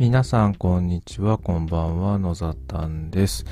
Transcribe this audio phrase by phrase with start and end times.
[0.00, 1.36] 皆さん、こんにちは。
[1.36, 2.18] こんばんは。
[2.18, 3.44] 野ざたんです。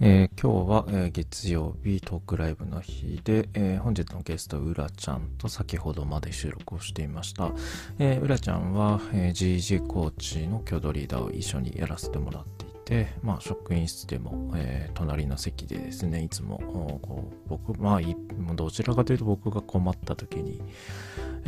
[0.00, 7.52] えー今日は、えー月曜日トークライブの日で、えー本日のゲスト、うらちゃんと先ほどまで収録をしていました。
[8.00, 16.58] えーうらちゃんは、え GG コーチの挙取リーダーを一緒にやらせてもらっていて、まあ、職員室でも、え隣の席でですね、いつも、
[17.02, 20.60] こう僕、まあ、どちらかというと僕が困った時に、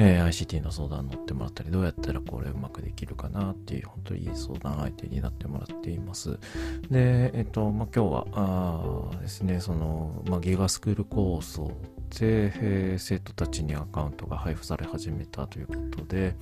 [0.02, 6.38] えー ICT の相談に乗ってもらったり、どうやったらこれうまくできるかなっていう、本当にいい相談相手になってもらっています。
[6.90, 11.70] で、えっと、まあ、今日は、あですね、その、まあ、ギガスクール構想
[12.18, 16.34] で、えー生徒たちにアカウントが配布され始めたということで、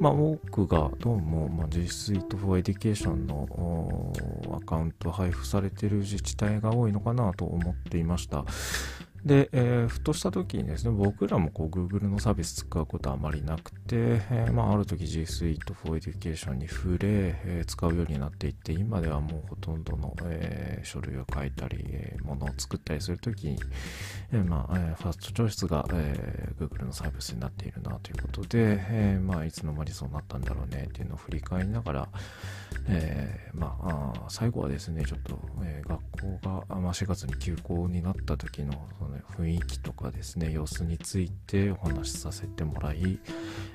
[0.00, 4.12] まあ、多くがどうも、まあ、G Suite for Education の
[4.52, 8.44] アカウント配布されてる自治体が多いのかなと思っていました。
[9.24, 13.78] で、えーふとした時にですね、僕らもこう Google のサービス使うことはあまりなくて、
[14.30, 16.98] えーまあ、ある時 G Suite for Education に触れ、
[17.44, 23.58] えー使うようになっていって、今ではもうほとんどの、え書類を書いたり、えーものを作ったりするときに、
[24.32, 32.08] えまあ、えファーストチョイスが、えー Google のサービスになっているなということで、えまあ、いつの間にそうなったんだろうねっていうのを振り返りながら、
[32.86, 36.00] えーまあ、最後はですね、ちょっと、えー学
[36.40, 43.18] 校が、まあ、4月に休校になった時のその雰囲気とかですね、様子についてお話しさせてもらい、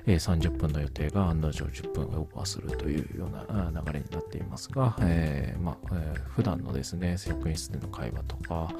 [0.06, 8.72] えー30分の予定が案の定10分オーバーするというような流れになっていますが、えーまあえー普段のですね、職員室での会話とか、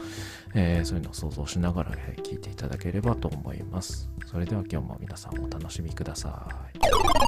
[0.54, 4.08] えーそういうのを想像しながら、えー聞いていただければと思います。
[4.26, 7.19] それでは今日も皆さんお楽しみください。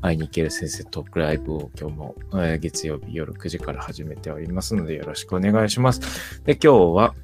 [0.00, 6.42] 会いに行ける先生トークライブを今日も、え月曜日夜9時から始めておりますのでよろしくお願いします。
[6.44, 7.14] で、今日は、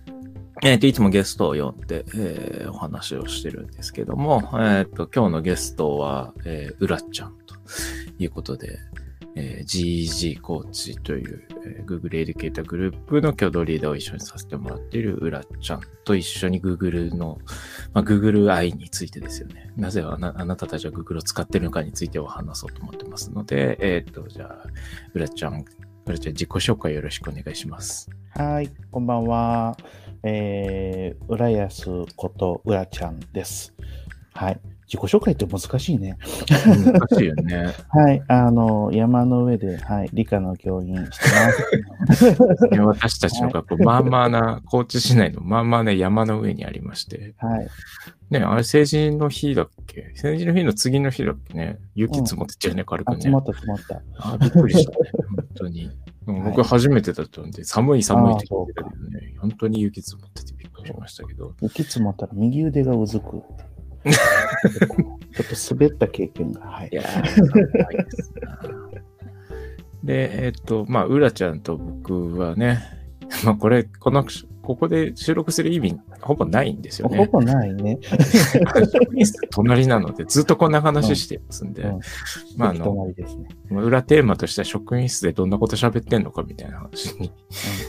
[0.63, 7.55] えっ、と、いつもゲストを呼んで、えーお話をしてるんですけども、えっ、と、今日のゲストは、えーうらちゃんと
[8.19, 8.79] いうことで、
[9.39, 17.39] えー GG コーチという、えー Google エデュケーターグループの共同リーダーを一緒にさせてもらっているうらちゃんと一緒に Google の、
[17.95, 19.71] まあ、Google 愛についてですよね。
[19.77, 24.67] なぜあなあなたたちは Google を使ってるのかについてお話そうと思ってますので、えっ、と、じゃあ、
[25.15, 25.65] うらちゃん、
[26.07, 28.11] うらちゃん自己紹介よろしくお願いします。
[28.31, 29.77] はい、こんばんは。
[30.25, 33.75] えー、浦安こと浦ちゃんです。
[34.35, 34.61] はい。
[34.91, 36.17] 自己紹介って難しいね。
[36.49, 37.75] 難しいよね。
[37.91, 38.23] はい。
[38.27, 41.27] あの、山の上で、はい、理科の教員して
[42.07, 42.25] ます。
[42.73, 47.69] ね私たちの学校、まあまあな、高知市内のまあまあな山の上にありまして、はい。
[48.31, 50.11] ね、あれ成人の日だっけ？
[50.15, 51.79] 成人の日の次の日だっけね？
[51.95, 53.39] 雪積もってっちゃうね、軽くねあ積も。
[53.41, 54.03] った積もった。
[54.19, 54.97] あ、びっくりしたね。
[55.37, 55.85] 本当に。
[56.27, 61.55] うん僕初めてだったんで、寒い寒いって聞いてたけどね、本当に雪積もっててびっくりしましたけど。
[61.63, 63.43] 雪積もったら右腕がうずく。
[64.13, 66.61] ちょっと滑った経験が。
[66.63, 66.95] はいい。
[66.95, 67.43] やです
[68.41, 68.59] な
[70.05, 72.81] で、えっと、まあ、うらちゃんと僕はね、
[73.45, 74.25] まあ、これ、この、
[74.63, 77.19] ここで収録する意味、ほぼないんですよね。
[77.19, 77.99] ほぼないね。
[78.93, 82.01] 職員室隣なので、ずっとこんな話してますんで、うん
[82.57, 83.49] まあ、あの、隣ですね。
[83.71, 87.33] 裏テーマとしては職員室でどんなこと喋ってんのかみたいな話に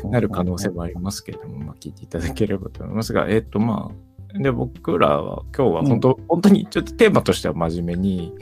[0.06, 8.34] うんなる可能性もありますけれども、まあ、聞いていただければと思いますが、えっ、と、まあ、で、僕らは今日は本当、本当にちょっとテーマとしては真面目に、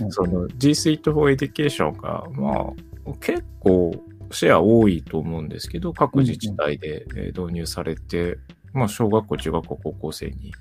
[0.00, 0.12] うんうん。
[0.12, 2.72] その G Suite for Education が、ま
[3.06, 3.94] あ、結構
[4.32, 8.38] シェア多いと思うんですけど、各自治体でえー導入されて、
[8.72, 10.52] まあ、小学校、中学校、高校生に、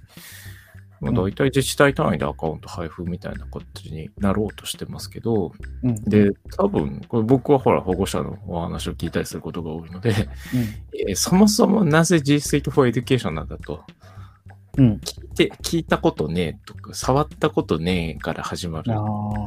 [1.01, 1.15] まあ、うん。
[1.15, 5.51] 大体自治体単位でアカウント配布みたいな形になろうとしてますけど、
[5.83, 10.13] うんで、多分、これ僕はほら、保護者のお話を聞いたりすることが多いので、
[11.07, 13.83] えーそもそもなぜ G Suite for Education なんだと、
[14.77, 14.85] うん。
[14.85, 14.93] うん。
[14.97, 18.97] 聞いて、聞いたことねえとか、触ったことねえから始まるあ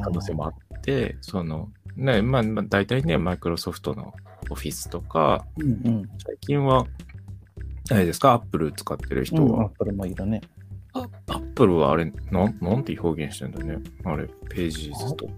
[0.03, 4.13] 可能性もあって、その、ね、まあ、まあ、大体ね、マイクロソフトの
[4.49, 6.09] オフィスとか、うんうん。
[6.25, 6.85] 最近は、
[7.91, 10.41] あれですか、アップル使ってる人うん、アッは、プルもいるね。
[10.93, 13.77] アップルはあれ、なん、なんて表現してんだね。
[14.05, 15.33] あれ、ページズとか。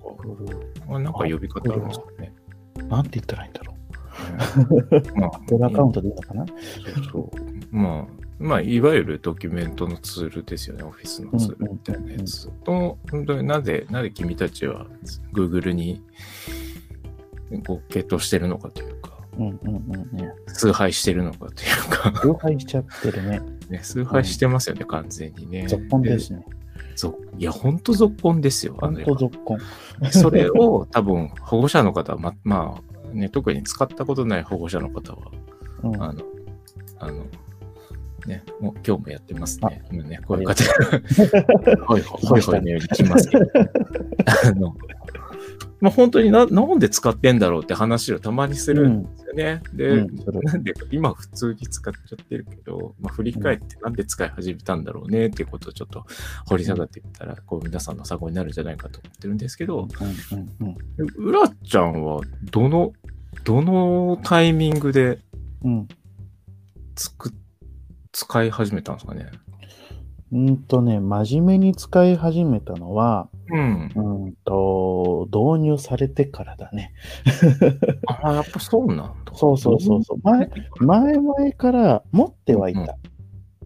[0.89, 2.33] あれなんか呼び方あるんですかね。
[2.87, 3.73] なんて言ったらいいんだろ
[5.15, 5.41] まあう。
[5.49, 6.45] ドラアカウントでいいのかな？
[6.47, 6.53] そ
[7.01, 7.31] うそ
[7.71, 7.75] う。
[7.75, 14.87] まあ、まあ、いわゆるドキュメントのツールですよね、オフィスのツールみたいなやつと、本当になぜ、なぜ君たちは
[15.31, 16.01] Google に
[17.65, 20.31] ご系統してるのかというか、うんうんうんうん。
[20.47, 23.41] 崇拝してるのかというか、崇拝しちゃってるね。
[23.69, 25.67] ね、崇拝してますよね、完全にね。
[25.67, 26.43] 続婚ですね。
[26.95, 29.59] ぞいや、ほんと続婚ですよ、あ本れ当続婚。
[30.09, 32.81] それを 多分、保護者の方は、ま、ま
[33.13, 35.31] あ、ね、特に使ったことない保護者の方は、
[35.83, 36.21] うんあの、
[36.99, 37.25] あの、
[38.27, 39.83] ね、もう今日もやってますね。
[39.91, 40.41] 今ね、こう。
[40.41, 40.63] いう方、
[41.85, 42.25] ほいほい。
[42.25, 43.45] ほいほいのように来ますけど、
[44.45, 44.75] あの、
[45.81, 49.61] まあ、本当にななんで使ってんだろうって話をたまにするんですよね。
[49.73, 56.05] で、うんそれなんで今普通に使っちゃってるけど、まあ、振り返ってなんで使い始めたんだろうねっていうことをちょっと
[56.45, 59.87] 掘り下がっていったら、こう皆さんの参考になるんじゃないかと思ってるんですけど、
[60.59, 60.77] うんうん
[61.15, 62.21] うらちゃんは
[62.51, 62.93] どの、
[63.43, 65.19] どのタイミングで
[65.63, 65.87] うん。
[68.21, 69.31] 使い始めたんですかね？
[70.31, 70.47] うん。
[70.47, 73.91] うんとね、真面目に使い始めたのは、うん。
[73.95, 76.93] うんと、導入されてからだね。
[78.05, 79.13] ああ、やっぱそうなんだ。
[79.33, 80.19] そうそうそうそう。
[80.23, 82.95] 前、前々から持ってはいた。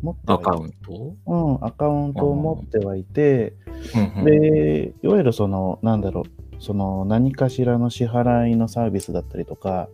[0.01, 1.15] 持ってアカウント？
[1.25, 3.53] うん、アカウントを持ってはいて、
[3.95, 9.89] うんうんで、いわゆるその、なんだろう、その何かしらの支払いのサービスだったりとか、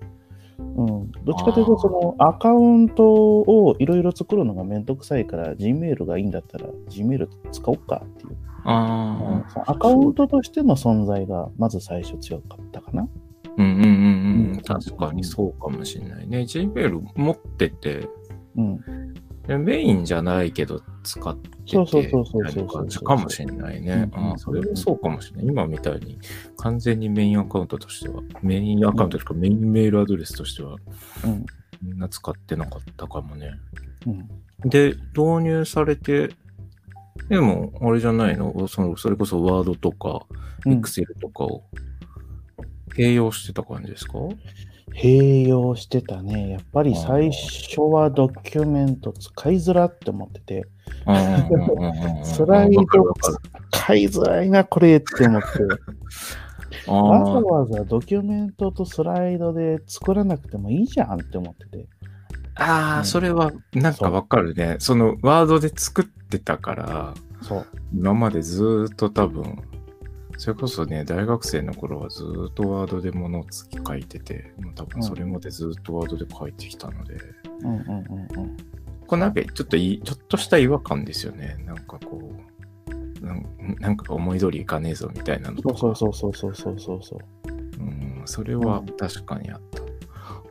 [0.76, 9.62] うん、どっちかというと、そのアカウントをいろいろ作るのがめんどくさいから、Gmail がいいんだったら、Gmail 使おうかっていう、あうん。
[9.66, 13.04] アカウントとしての存在がまず最初強かったかな。
[13.04, 13.08] あ、
[13.58, 14.52] うんうんうんううん。
[14.54, 14.62] ん。
[14.64, 16.40] 確かにそうかもしれないね。
[16.40, 18.08] Gmail 持ってて、
[18.56, 18.84] うん、で
[19.58, 24.10] メインじゃないけど使ってて、そうそうそうそうそうみたいな感じかもしれないね。
[24.14, 25.48] あ、それはそうかもしれない。
[25.48, 26.20] 今みたいに
[26.58, 30.78] 完全にメインアカウントとしては、メインアカウントとかメインメールアドレスとしては、
[31.82, 33.52] みんな使ってなかったかもね。
[34.06, 34.70] うん。
[34.70, 36.30] で、導入されて、
[37.30, 40.26] でも、あれじゃないのその、それこそワードとか、
[40.68, 41.64] エクセルとかを
[42.96, 44.14] 併用してた感じですか
[44.94, 46.50] 併用してたね。
[46.50, 50.66] やっぱり最初はドキュメント使いづらって思ってて、
[52.24, 52.84] スライド
[53.72, 55.48] 使いづらいな、これって思って、
[56.88, 61.86] あわざーわざドキュメントとスライドで作らなくてもいいじゃんって思ってて。
[62.56, 64.76] あー、うんそれはなんかわかるね。
[64.80, 67.66] そのワードで作ってたから、そう。
[67.94, 69.58] 今までずーっと多分、
[70.42, 73.46] それこそね、大学生の頃はずーっとワードで物を
[73.88, 77.16] 書いてて、もう多分それまでずーっとワードで書いてきたので、
[77.60, 78.58] うんうんうんうん。
[79.06, 81.58] これなんかちょっといい、ちょっとした違和感ですよね。
[81.64, 82.34] なんかこ
[83.22, 83.46] う、なん
[83.80, 85.78] なんか思い通りいかねえぞみたいなのとか。
[85.78, 87.20] そうそうそうそうそうそうそう。
[87.80, 89.84] うん、それは確かにあった。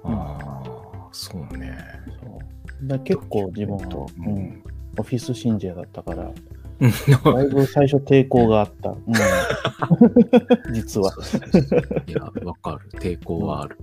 [0.05, 1.77] ああ、そうね。
[2.23, 2.39] そ
[2.85, 4.63] うだ結構自分は、ううんん、
[4.97, 6.35] オフィス信者だったから、うん
[6.81, 8.91] だいぶ最初抵抗があった。
[8.91, 12.99] うん、 実はそうそうそういや、わかる。
[13.01, 13.79] 抵抗はある。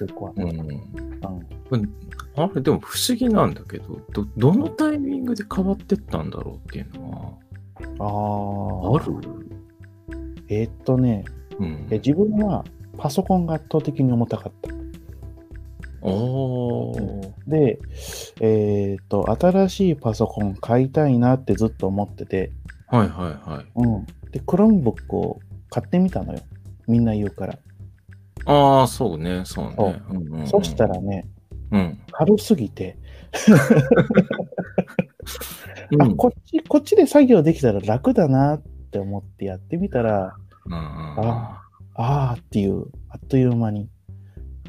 [0.00, 0.42] 抵抗あった。
[0.44, 0.58] うん。
[1.70, 1.92] うん
[2.34, 7.38] あれ、でも不思議なんだけど、ど、どのタイミングで変わってったんだろうっていうの
[7.98, 9.14] あは、あある？
[10.48, 11.24] えーっとね、
[11.58, 11.86] うん。
[11.90, 12.64] え自分は
[12.96, 14.70] パソコンが圧倒的に重たかった。
[17.46, 17.78] で、
[18.40, 22.50] えーっと、新しいパソコン買いたいなってずっと思ってて、
[22.88, 23.66] はいはいはい。
[23.76, 24.06] うん。
[24.32, 25.40] で、Chromebook を
[25.70, 26.40] 買ってみたのよ。
[26.88, 27.58] みんな言うから。
[28.44, 29.74] ああ、そうね、そうね。
[29.76, 31.26] そううんうんうんそしたらね、
[31.70, 31.98] うん。
[32.10, 32.98] 軽すぎて、
[36.00, 40.34] あ、うんこっち、こっちで作業できたら楽だなって思ってやってみたら、
[40.66, 41.58] うんうんあ
[41.94, 43.88] あーっていう、あっという間に。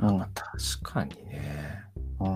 [0.07, 0.17] うん。
[0.17, 1.83] まあ確かにね。
[2.19, 2.27] うん、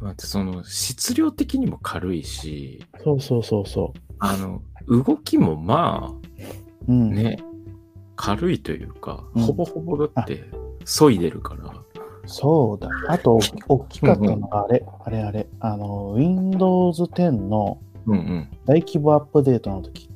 [0.00, 6.14] まあ、その質量的にも軽いし、そうそうそうそあの、動きもま
[6.88, 6.92] う。
[6.92, 7.36] うん。
[8.16, 10.44] 軽いというか、うんほぼほぼだって、
[10.84, 11.74] 削いでるから。
[12.26, 12.88] そうだ。
[13.08, 13.38] あと、
[13.68, 18.48] 大きかったのがあれ、あれあれ、あの、Windows 10のうんうん。
[18.66, 20.08] 大規模アップデートの時、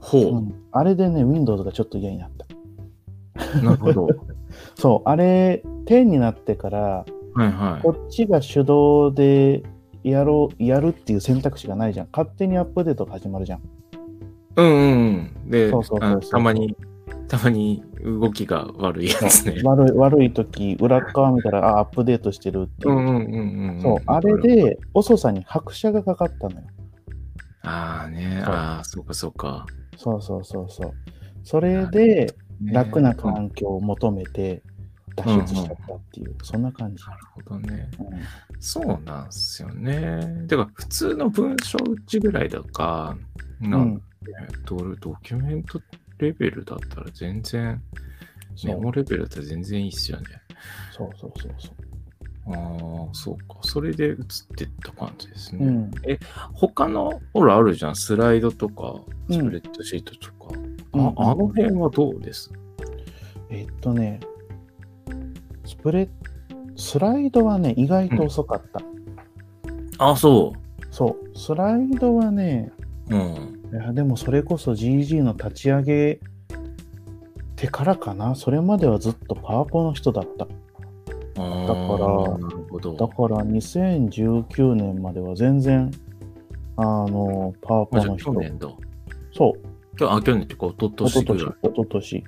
[0.00, 0.22] ほう。
[0.36, 3.60] うん、あれでね、Windows がちょっと嫌になった。
[3.60, 4.08] なるほど。
[4.76, 7.04] そう、あれ、10になってから、
[7.34, 7.82] はいはい。
[7.82, 9.62] こっちが手動で
[10.02, 12.08] やろう、やるっていう選択肢がないじゃん。
[12.12, 13.62] 勝手にアップデートが始まるじゃん。
[14.56, 15.50] うんうんうん。
[15.50, 15.72] で、
[16.30, 16.76] たまに、
[17.28, 19.62] たまに動きが悪いやつね。
[19.64, 23.00] 悪い、悪い時、裏側見たら、あ、アップデートしてるっていうう。
[23.00, 23.80] んうんうんうん。
[23.80, 24.36] そう、あれ。
[24.40, 26.66] で遅さに拍車がかかったのよ。
[27.62, 29.66] ああね、ああ、そうかそうか。
[29.96, 30.92] そうそうそうそう。
[31.44, 32.26] それで、
[32.60, 34.64] ね楽な環境を求めて
[35.22, 37.02] 脱出しちゃったっていう、そんな感じ。
[37.34, 37.90] ほどね。
[37.98, 38.06] うん
[38.60, 40.46] そうなんですよね。
[40.48, 43.16] てか、普通の文章打ちぐらいだとか、
[43.62, 44.02] うなんん、
[44.64, 45.80] ドドキュメント
[46.18, 47.80] レベルだったら全然、
[48.64, 50.26] メモレベルだったら全然いいっすよね。
[50.90, 51.74] そうそうそうそう。
[52.52, 53.58] ああ、そうか。
[53.62, 54.16] それで映っ
[54.56, 55.66] てった感じですね。
[55.66, 55.90] うん
[56.52, 57.96] 他の、ほらあるじゃん。
[57.96, 58.96] スライドとか、
[59.28, 60.58] うんスプレッドシートとか。
[60.58, 62.50] うんああの辺はどうです？
[63.50, 64.18] えっとね、
[65.68, 66.08] スプレ
[66.76, 68.80] スライドはね、意外と遅かった。
[69.98, 70.54] あ、そ
[70.90, 72.72] そう、スライドはね、
[73.10, 73.14] う。
[73.14, 73.58] うん。
[73.70, 76.20] いやでもそれこそ GG の立ち上げ
[77.54, 78.34] てからかな。
[78.34, 80.46] それまではずっとパワポの人だった。
[80.46, 80.50] だ
[81.34, 81.48] から
[82.38, 82.94] なるほど。
[82.94, 85.90] だから2019年までは全然、
[86.76, 88.32] あの、パワポあじゃあの人。
[88.32, 88.68] 去年だ。
[89.36, 89.60] そう。
[90.00, 92.24] 今日あ、去年っていうか、一昨おととし年ぐらい。、おととし。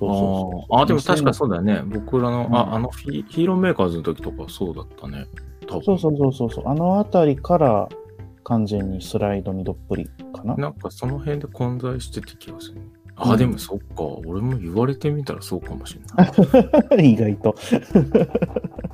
[0.00, 0.80] そうそうそう。
[0.80, 1.82] あでも確かそうだよね。
[1.84, 5.26] 僕らの、うんあ、あのヒーローメーカーズの時とかそうだったね。
[5.68, 6.68] 多分そうそうそうそうそう。
[6.68, 7.88] あの辺りから
[8.44, 10.56] 完全にスライドにどっぷりかな。
[10.56, 12.80] なんかその辺で混在してた気がする。
[13.16, 14.02] あ、うんでもそっか。
[14.26, 16.00] 俺も言われてみたらそうかもしれ
[16.96, 17.12] ない。
[17.12, 17.54] 意外と。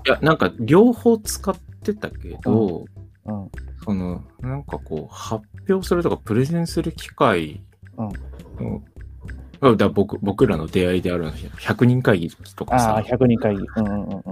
[0.06, 2.84] いや、なんか両方使ってたけど、
[3.26, 3.50] うん。
[3.84, 7.62] その、なんかこう、発表するとかプレゼンする機会
[9.90, 13.62] 僕僕らの出会いであるの100人会議とかああ、さ、100人会議。
[13.76, 14.22] うんうんうんうん。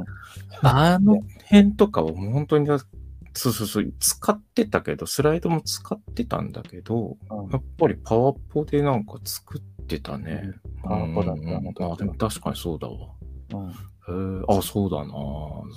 [0.62, 10.52] あの辺とかはもう本当に、そうそうそう、使ってたけど、スライドも使ってたんだけど、うんやっぱりパワポでなんか作ってたね。
[10.82, 13.08] パワポだったうんうんうんあ、でも確かにそうだわ。
[13.52, 13.70] うん
[14.06, 15.12] へーあ、そうだな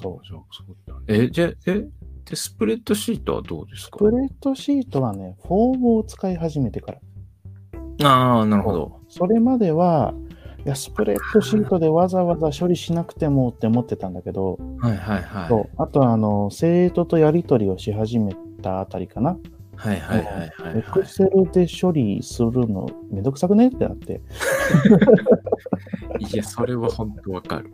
[0.02, 0.94] そうじゃあそうだ。
[1.08, 1.88] え、じゃあ、え、
[2.26, 3.98] で、スプレッドシートはどうですか？
[4.00, 7.00] プレートシートはね、フォームを使い始めてから。
[8.10, 9.00] ああ、なるほど。
[9.18, 10.14] それまでは、
[10.66, 15.50] いや、スプレッドシートでわざわざ処理しなくてもって思ってたんだけど、はいはいはい。
[15.50, 19.38] そうあとは、あの、生徒とやり取りをし始めたあたりかな。
[19.76, 24.22] はいはいはいはい、エクセルで処理するのめんどくさくねってなって。
[26.20, 27.72] いや、それは本当わかる。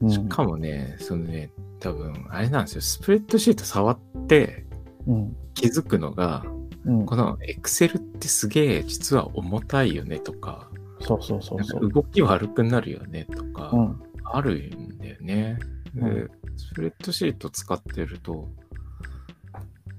[0.00, 2.80] うんしかもね、そのね、多分、あれなんですよ。
[2.80, 4.66] スプレッドシート触って
[5.06, 5.36] うん。
[5.54, 6.63] 気づくのが、うん
[7.06, 7.16] こ。
[7.16, 10.68] のエクセルってすげえ実は重たいよねとか、
[11.00, 11.88] そうそうそうそう。
[11.88, 14.02] か動き悪くなるよねとか、うん。
[14.24, 15.58] あるんだよね。
[15.94, 18.48] でうんスプレッドシート使ってると、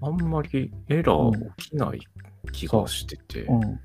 [0.01, 2.00] あんまりエラー起きない
[2.51, 3.44] 気がしてて。
[3.44, 3.80] うん。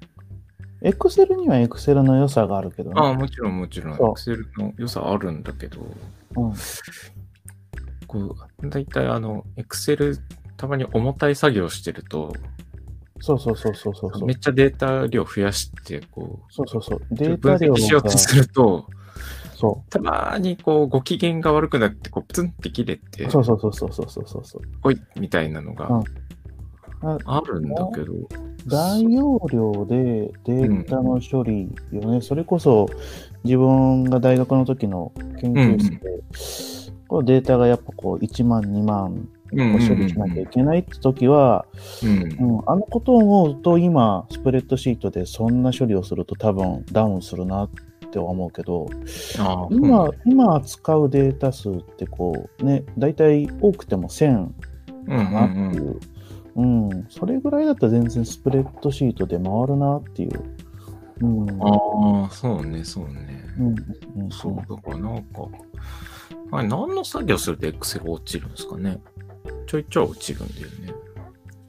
[0.83, 3.01] エクセルにはエクセルの良さがあるけどね。
[3.01, 5.81] ああ、もちろんもちろん、エクセルの良さあるんだけど、
[6.37, 6.55] うん。
[8.07, 10.19] こう、だいたいあの、エクセル、
[10.57, 12.33] たまに重たい作業してると、
[13.21, 14.39] そうそうそうそうそうそうめっ。
[14.39, 16.99] ちゃデータ量増やして、こそうそうそう。
[16.99, 18.87] う、デー分タ量析しようとがすると、
[19.55, 24.63] そたまにこう、ご機嫌が悪くなって、こう、プツンって切れてう。、そうそうそうそうそうそうそうそう。
[24.83, 26.05] ほいみたいなのがうん
[27.03, 28.13] ああるんだけど、
[28.67, 32.91] 大容量でデータの処理よね、それこそ
[33.43, 35.99] 自分が大学の時の研究室で、
[37.09, 41.67] このデータがやっぱこう1万、2万うんうん処理しなきゃいけないって時は、
[42.03, 47.71] うんうんあのことを思うと今、スプレッドシートでそんな処理をすると多分ダウンするなっ
[48.13, 48.89] て思うけど、
[49.39, 54.49] ああ今、今扱うデータ数ってこうね、大体多くても1000
[55.07, 56.01] うんうんかなっていうう。
[56.57, 60.43] うん、それぐらいだったら全然スプレッドシートで回るなっていう。
[61.23, 61.43] うん。
[61.43, 63.45] うんああ、そうね、そうね。
[63.59, 65.49] うんうんそう、だからなんか、
[66.53, 69.01] あれ何の作業すると Excel 落ちるんですかね？
[69.67, 70.95] ちょいちょい落ちるんだよね。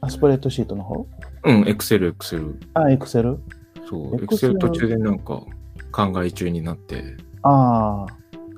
[0.01, 1.05] あ、スプレッドシートの方？
[1.43, 2.55] うん、Excel、Excel。
[2.73, 3.39] あ、エクセル
[3.87, 5.43] そう、Excel Excel 途中でなんか
[5.91, 8.07] 考え中になって、ああ、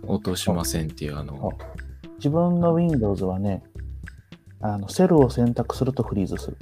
[0.03, 1.51] 落としませんっていうあの、
[2.17, 3.63] 自分の Windows はね、
[4.61, 6.57] あのセルを選択するとフリーズする。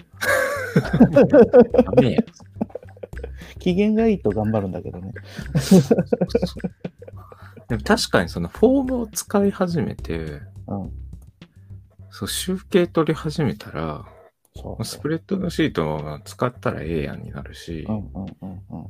[1.83, 2.19] ダメや。
[3.59, 5.13] 機嫌がいいと頑張るんだけどね。
[7.69, 10.91] でも確かにそのフォームを使い始めて、うん。
[12.11, 14.05] そう集計取り始めたら、
[14.53, 17.87] そうスプレッドのシートを使ったらええやんになるし。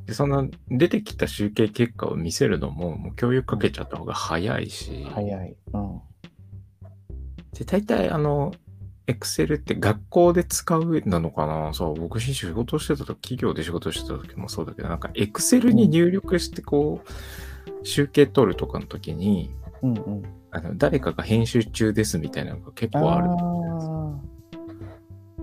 [0.06, 5.56] でその出てきた集計結果を見せるのも、もう共有かけちゃった方が早いし、早い。
[5.72, 6.00] うん。
[7.52, 8.52] で、大体あの、
[9.06, 11.72] Excel って学校で使うなのかな？
[11.74, 19.50] そう、僕仕事してた時、企業で仕事してた時もそうだけど、なんか Excel に入力してこう、集計取るとかの時に、
[19.82, 20.22] うんうん。
[20.50, 23.28] あの誰かが編集中ですみたいなのが結構ある。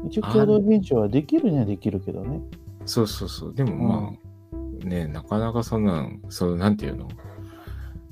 [0.08, 2.42] 一応共同編集はできるにはできるけどね。
[2.86, 3.54] そうそうそう。
[3.54, 4.14] でもま
[4.84, 7.08] あ、ね、なかなかそんなん、その、なんていうの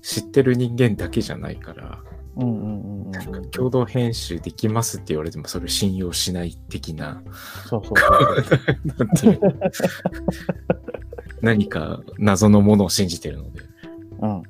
[0.02, 2.00] 知ってる人間だけじゃないから、
[2.38, 3.12] うんうんうんうん。
[3.12, 7.22] なんか共同編集できますって言われてもそれを信用しない的な、
[7.68, 7.82] そう
[9.16, 9.40] そう
[11.42, 13.62] 何か謎のものを信じてるので、
[14.22, 14.44] うん。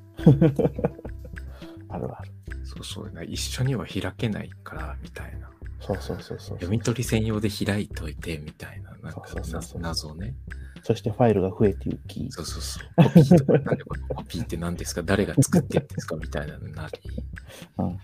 [1.97, 2.31] あるある。
[2.63, 5.49] そうそう、一緒には開けないから、みたいな。
[5.79, 6.57] そうそうそうそう。
[6.57, 10.35] 読み取り専用で開いといて、みたいな、なんかそうそうそうそうな謎ね。
[10.83, 12.31] そしてファイルが増えていき。
[12.31, 13.03] そうそうそう。
[13.03, 13.77] コピーとか、
[14.15, 15.03] コピーって何ですか？
[15.03, 16.99] 誰が作ってるんですかみたいなのになり。
[17.79, 17.97] うん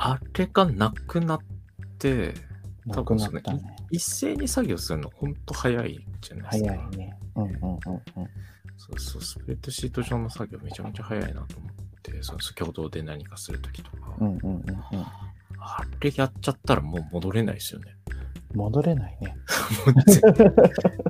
[0.00, 1.40] あれがなくなっ
[1.98, 2.34] て、
[2.86, 3.76] なくなったね。
[3.90, 6.70] 一斉に作業するのほんと早いじゃないですか。
[6.72, 7.18] 早いね。
[7.34, 7.78] うんうんうんうん。
[8.76, 11.84] そうそう、スプレッドシート上の作業めちゃめちゃ早いなと思って、
[12.22, 14.64] その共同で何かするときとか、うんうんうんうん。
[15.58, 17.96] あれやっちゃったらもう戻れないですよね。
[18.54, 19.36] 戻れないね。
[20.06, 20.20] 絶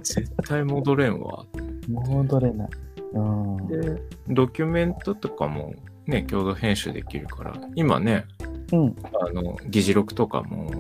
[0.23, 1.47] 絶対戻れんわ。
[1.89, 2.69] 戻れない。
[3.13, 3.69] うん。
[3.69, 5.75] で、ドキュメントとかも
[6.07, 8.25] ね、共同編集できるから、今ね、
[8.73, 8.97] うん。
[9.21, 10.71] あの、議事録とかも、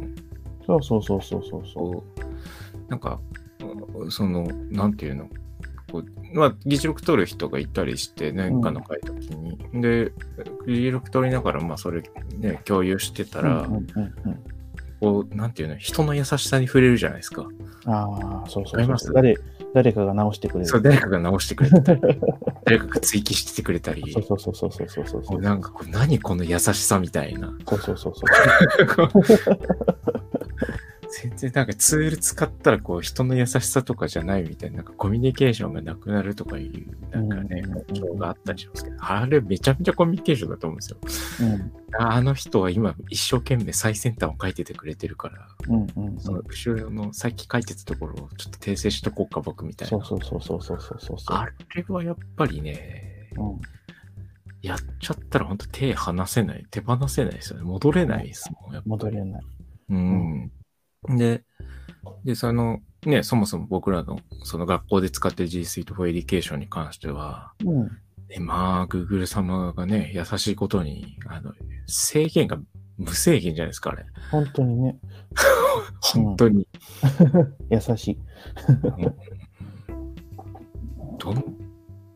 [0.66, 3.20] そうそうそうそうそうそこう、なんか、
[4.10, 5.28] その、なんていうの、
[5.90, 6.04] こう、
[6.36, 10.12] まあ、議事録取る人がいたりして、年間の会ときに、うん、で、
[10.66, 12.02] 議事録取りながら、まあ、それ、
[12.38, 13.66] ね、共有してたら、
[15.00, 17.46] こう、なんていうの、人の優しさに触れるじゃないですか。
[17.86, 19.36] ああ、そうそうそう誰。
[19.74, 20.66] 誰かが直してくれる。
[20.66, 22.00] そう、誰かが直してくれたり、
[22.64, 24.02] 誰かが追記してくれたり。
[24.12, 25.40] そうそうそうそうそうそうそう。
[25.40, 27.54] なんかこう、何この優しさみたいな。
[27.66, 28.22] そうそうそうそ
[29.04, 29.08] う。
[31.10, 40.98] 全然なんかツール使ったらこう人の優しさとかじゃないみたいな、なんかコミュニケーションがなくなるとかいう、なんかね、目標があったりしますけど、あれめちゃめちゃコミュニケーションだと思うんですよ。
[41.40, 50.04] うん、あの人は今一生懸命最先端を書いててくれてるから、うんうん、その後ろのさっき書いてたところをちょっと訂正しとこうか、僕みたいな。
[50.04, 53.60] そうそうそうそうそうそうそうあれはやっぱりね、うん、
[54.60, 57.64] やっちゃったら本当手離せない、手放せないですよね。
[57.64, 59.42] 戻れないですもん、やっぱ戻れない。
[59.90, 60.00] うん、う
[60.44, 60.52] ん
[61.16, 61.44] で、
[62.24, 67.84] で、その、ね、そもそも僕らの、その学校で使ってる G Suite for Education に関しては、うん。
[68.28, 71.52] ね、まあ、Google 様がね、優しいことに、あの、
[71.86, 72.58] 制限が
[72.98, 74.04] 無制限じゃないですか、あれ。
[74.30, 74.98] 本当にね、
[76.02, 76.66] 本当に。
[77.70, 78.18] 優しい。
[81.18, 81.44] どん、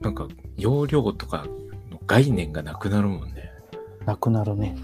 [0.01, 1.47] なんか、容量とか
[1.91, 3.51] の概念がなくなるもんね。
[4.05, 4.77] なくなるね。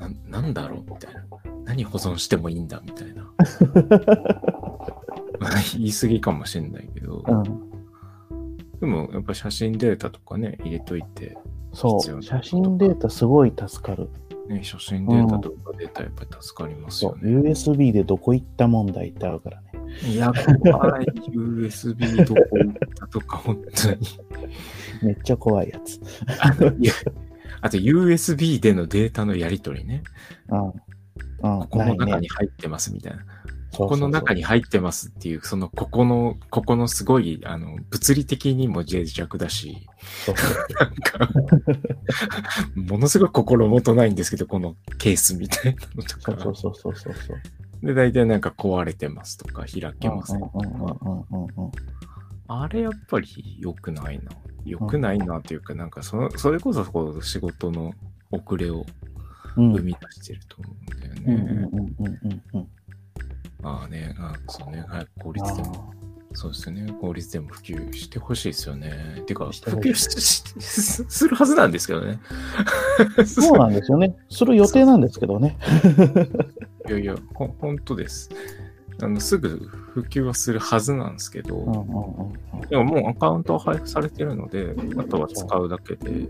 [0.00, 0.84] ななんだろう？
[0.90, 1.22] みたいな。
[1.64, 2.80] 何保存してもいいんだ？
[2.84, 3.22] みたいな。
[5.38, 7.44] まあ言い過ぎかもしれないけど、うん。
[8.80, 11.36] でもやっぱ写真データとかね、入れといて、
[11.72, 11.98] そう。
[12.00, 14.08] 必要な写真データすごい助かる。
[14.48, 17.04] ね、写真データとかデータやっぱり助かります。
[17.04, 17.30] よね。
[17.30, 19.70] USB でどこ行った問題ってあるからね。
[20.08, 21.04] いや、怖い。
[21.30, 23.98] USB どこ行ったとか、本当に。
[25.02, 26.00] めっちゃ怖いやつ。
[27.62, 30.02] あと USB でのデータのやり取りね。
[30.48, 30.66] うん。
[30.66, 30.72] うん。
[31.40, 33.24] ここの中に入ってますみたいな。
[33.72, 34.44] ここの中にに。
[34.44, 39.86] 入ってますっていう、その、ここの、ここのすごい、あの、物理的にも脆弱だし、
[40.26, 41.28] なんか、
[42.74, 46.42] ものすごい心もとないんですけど、このケースみたいなのとか。
[46.42, 47.86] そうそうそうそうそう。
[47.86, 50.60] で、大体なんか壊れてますとか、開けませんとか。
[52.48, 54.32] あれやっぱり良くないな。
[54.64, 57.92] 良くないなっていうか、なんかその、それこそこう仕事の
[58.30, 58.86] 遅れを
[59.56, 61.68] うん生み出してると思うんだようんうんね。
[61.72, 62.68] うんうんうんうん。
[63.62, 65.92] まあね、あそうね、はい、効率でも、
[66.32, 69.22] そうですよね、効率でも普及してほしいですよね。
[69.26, 72.20] てか、普及するはずなんですけどね。
[73.26, 74.16] そうなんですよね。
[74.30, 75.58] する予定なんですけどね。
[76.88, 78.30] いやいや、ほ本当です。
[79.02, 79.48] あのすぐ
[79.94, 81.86] 普及はするはずなんですけど。
[82.68, 86.26] でももうアカウントは配布されてるので、あとは使うだけで、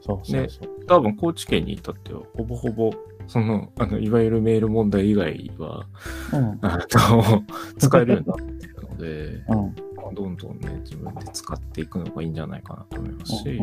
[0.00, 0.86] そうそうそう。
[0.86, 2.92] 多分高知県に至っては、ほぼほぼ、
[3.26, 5.86] その、あの、いわゆるメール問題以外は、
[6.32, 6.78] うんあ
[7.10, 7.44] の、
[7.78, 13.60] 使えるようになってるので、うんどんどんね、自分で使っていくのがいいんじゃないかなと思いますし、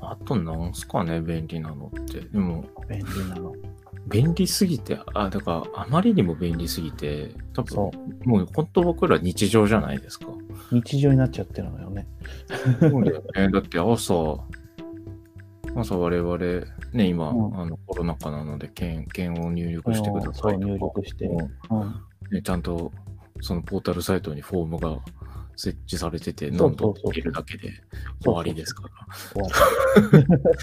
[0.00, 2.20] あとなんすかね、便利なのって。
[2.20, 3.54] でも、便利なの。
[4.06, 7.90] 便利すぎて、あ、だから、あまりにも便利すぎて、多分、そ
[8.24, 10.26] もう本当僕ら日常じゃないですか。
[10.70, 12.06] 日常になっちゃってるのよね。
[12.80, 13.50] そうだよね。
[13.52, 14.38] だって朝、
[15.74, 16.38] 朝我々、
[16.92, 21.94] ね、今、うんあのコロナ禍なので、検検を入力してくださいとか、入力してうんうん。
[22.30, 22.92] ね、ちゃんと
[23.40, 24.98] そのポータルサイトにフォームが
[25.56, 27.70] 設置されてて、何度入れるだけで
[28.22, 28.90] 終わりですから。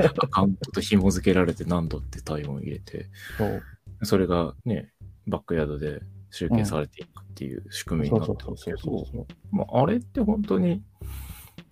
[0.23, 3.08] アカウントと紐付けられて何度って体温入れて、
[4.04, 4.91] それがね、
[5.28, 8.78] バックヤードで集計されていくっていう仕組みになってますけど、
[9.71, 10.84] あ、あれって本当に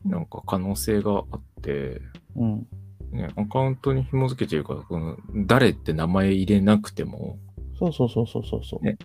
[0.05, 2.01] なんか可能性があって、
[2.35, 2.43] う。
[2.43, 2.67] うん。
[3.11, 7.39] ね、アカウントに紐付けてるから、この誰って名前入れなくても、
[7.79, 8.85] そうそうそうそうそうそう。
[8.85, 8.97] ね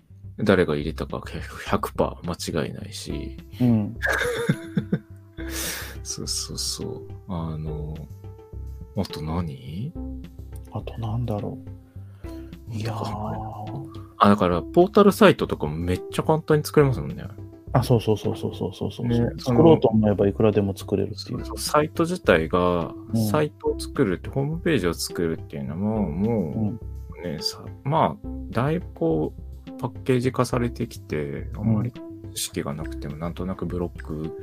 [0.42, 3.96] 誰が入れたか100%間違いないし、うん。
[6.02, 7.02] そうそうそう。
[7.28, 7.94] あの、
[8.96, 9.92] あと何？
[10.72, 11.59] あとなんだろ
[12.70, 12.74] う。
[12.74, 13.02] いやー。
[14.18, 17.24] あ、だから、ポータルサイトとかもめっちゃ簡単に作れますもんね。
[17.72, 21.59] あ、そうそうそうそうそうそうそう、ね作ろうと思えばいくらでも作れるっていう。
[21.59, 26.68] サイト自体がう、んサイトを作るって、ホームページを作るっていうのも、もうん。
[26.68, 26.78] う
[27.22, 29.41] ね、さまあ、だいぶこう、
[29.83, 31.92] パッケージ化されてきて、あんまり
[32.35, 34.38] 知識がなくても、なんとなくブロック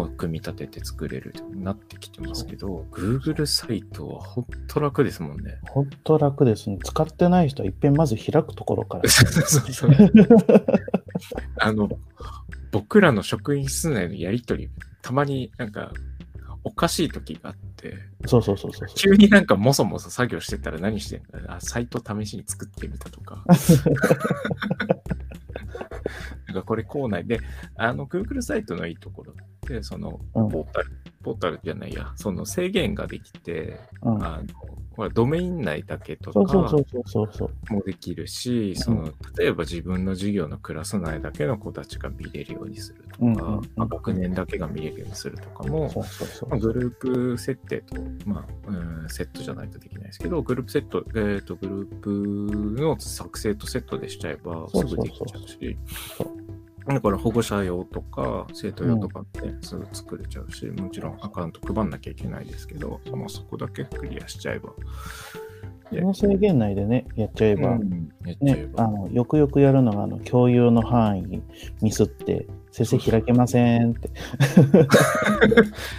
[0.00, 5.58] を組み立てて作れるようになってきてますけど、Google サイトはほんと楽ですもんね。
[5.68, 6.78] ほんと楽ですね。
[6.82, 9.04] 使ってない人はいっぺんまず開くところから。
[9.10, 9.90] そうそう
[11.60, 11.90] あの、
[12.72, 14.70] 僕らの職員室内のやりとり、
[15.02, 15.92] たまになんか、
[16.64, 17.73] おかしい時があって、
[18.26, 18.96] そうそうそうそうそう。
[18.96, 23.44] 急になんかもそもそ作業してたら何してんだあ、サイト試しに作ってみたとか。
[26.46, 27.40] なんかこれ校内で、
[27.76, 30.48] あの、Google サイトのいいところって、その、うん。
[30.48, 30.90] ポータル、
[31.22, 34.24] ポータルじゃないや、その制限ができて、うん。
[34.24, 34.44] あの、
[34.96, 37.72] ほら、ドメイン内だけとそうそうかそうそうそうそう。
[37.72, 54.96] もできるし、その、例えば自分の授業のクラス内だけの子たちが見れるようにするとか、うんうんうんまあ学年だけが見れるようにするとかも、そうそうそうまあ、グループ設定と、まあ、うん、セットじゃないとできないですけど、グループセット、えっ、と、グループの作成とセットでしちゃえば、すそうそうそう。
[54.96, 55.78] ぐできちゃうし。
[56.16, 56.43] そう、
[56.86, 64.70] だから保護者用とか、生徒用とかってすぐ作れちゃうし、もちろんアカウント配んなきゃいけないですけど、まあ、そこだけクリアしちゃえば、
[65.90, 67.78] その制限内でね、やっちゃえば。
[68.76, 71.42] あのよくよくやるのがあの共有の範囲
[71.80, 74.10] ミスって先生開けませんって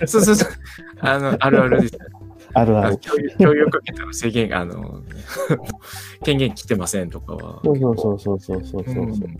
[0.05, 0.49] そうそうそう。
[0.99, 1.97] あの、あるあるです。
[2.53, 5.01] あるある共有共有かけたら制限が、あの、
[6.23, 7.61] 権限来てませんとかは。
[7.63, 9.37] そうそうそうそうそうそうそう、うん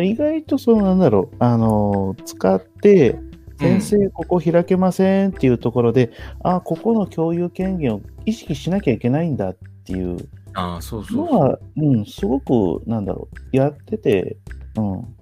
[0.00, 1.36] 意外とそのなんだろう。
[1.38, 3.18] あの使って
[3.58, 11.16] 先生ここ開けませんっていうところで、あここの共有権限を意識しなきゃいけないんだっていうああ、そうそう。
[11.26, 13.56] のは、うん、すごくなんだろう。
[13.56, 14.36] やってて、
[14.76, 15.16] うん、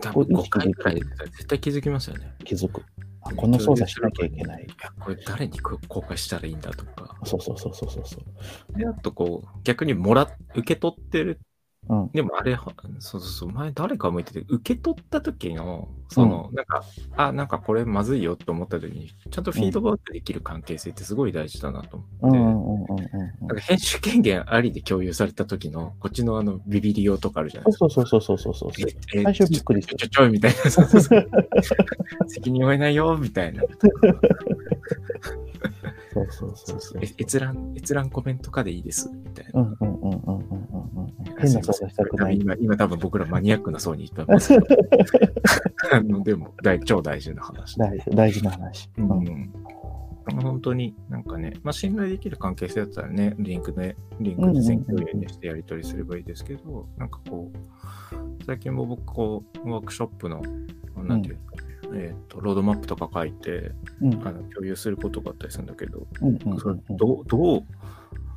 [0.00, 2.32] 多分5回くらいで絶対気づきますよね。
[2.44, 2.82] 気づく。
[3.22, 4.64] あこの操作しなきゃいけない。
[4.64, 7.16] いや、これ誰にこ公開したらいいんだとか。
[7.24, 8.16] そうそうそうそうそうそ
[8.74, 8.78] う。
[8.78, 11.40] で、あとこう、逆にもら、受け取ってる。
[11.88, 16.82] うんでもあれ、はそうそうそう、前誰かも言ってて、受け取った時の、その、なんか、
[17.16, 22.38] あ、なんかこれまずいよと思った時に、ちゃんとフィードバックできる関係性ってすごい大事だなと思って。
[22.38, 27.90] うんうんうんうんうんなんか編集権限ありで共有された時の、こっちのあの、ビビり用とかあるじゃないですか。
[27.90, 28.88] そうそうそうそうそうそうそう。
[29.14, 30.70] ええ最初びっくりするちょちょみたいな。
[30.70, 31.28] そうそうそう
[32.28, 33.62] 責任負えないよみたいな。
[36.14, 39.60] そうそうそうそうえ閲覧、閲覧コメントかでいいですみたいな。
[39.60, 40.63] うんうんうんうんうんうんうん。
[41.46, 42.38] 変なしたくない。
[42.38, 44.66] 今、今多分僕らマニアックな層にいっぱいいますけど。
[45.92, 47.78] あのでも大、超大事な話。
[47.78, 48.90] 大事大事な話。
[48.98, 49.52] ううんん。
[50.42, 60.42] 本当になんかね、まあ、信頼できる関係性だったらね、リンクで、リンクで全共有にしてやり取りすればいいですけど、なんかこう、最近も僕、こう、ワークショップの、
[60.96, 61.42] なんていうか、
[61.94, 67.64] えっ、と、ロードマップとか書いて、うんあの共有することがあったりするんだけど、うんううんどう、どう、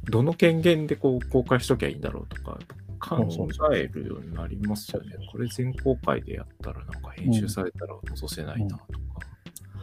[0.09, 2.59] どの権限でこう公開しときゃいいんだろうとか、
[2.99, 3.25] 考
[3.73, 5.15] えるようになりますよね。
[5.31, 8.88] これ全公開でやったらなんか編集されたら落とせないなとか。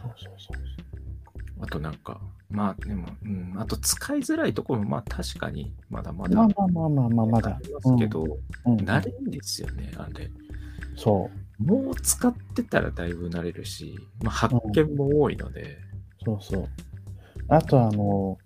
[0.01, 0.75] そうそうそう
[1.61, 8.23] あとなんか、まあでも、うん、あと使いづらいところもまあ確かにまだまだまあまあまあまあまだありますけど、
[8.65, 10.29] うん慣れんですよね、あれ。
[10.95, 15.77] そうもう使ってたらだいぶ慣れるし、まあ、発見も多いので、
[16.23, 16.69] そうそう。
[17.47, 18.37] あとあの、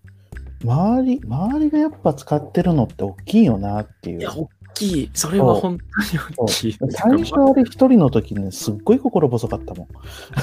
[0.64, 4.32] 周り、周りがやっぱ使ってるのって大きいよなっていういや、。
[4.32, 5.12] 大きい。
[5.14, 6.78] それは本当に大きい。
[6.90, 9.88] 最初あれ一人の時ね、すっごい心細かったもん。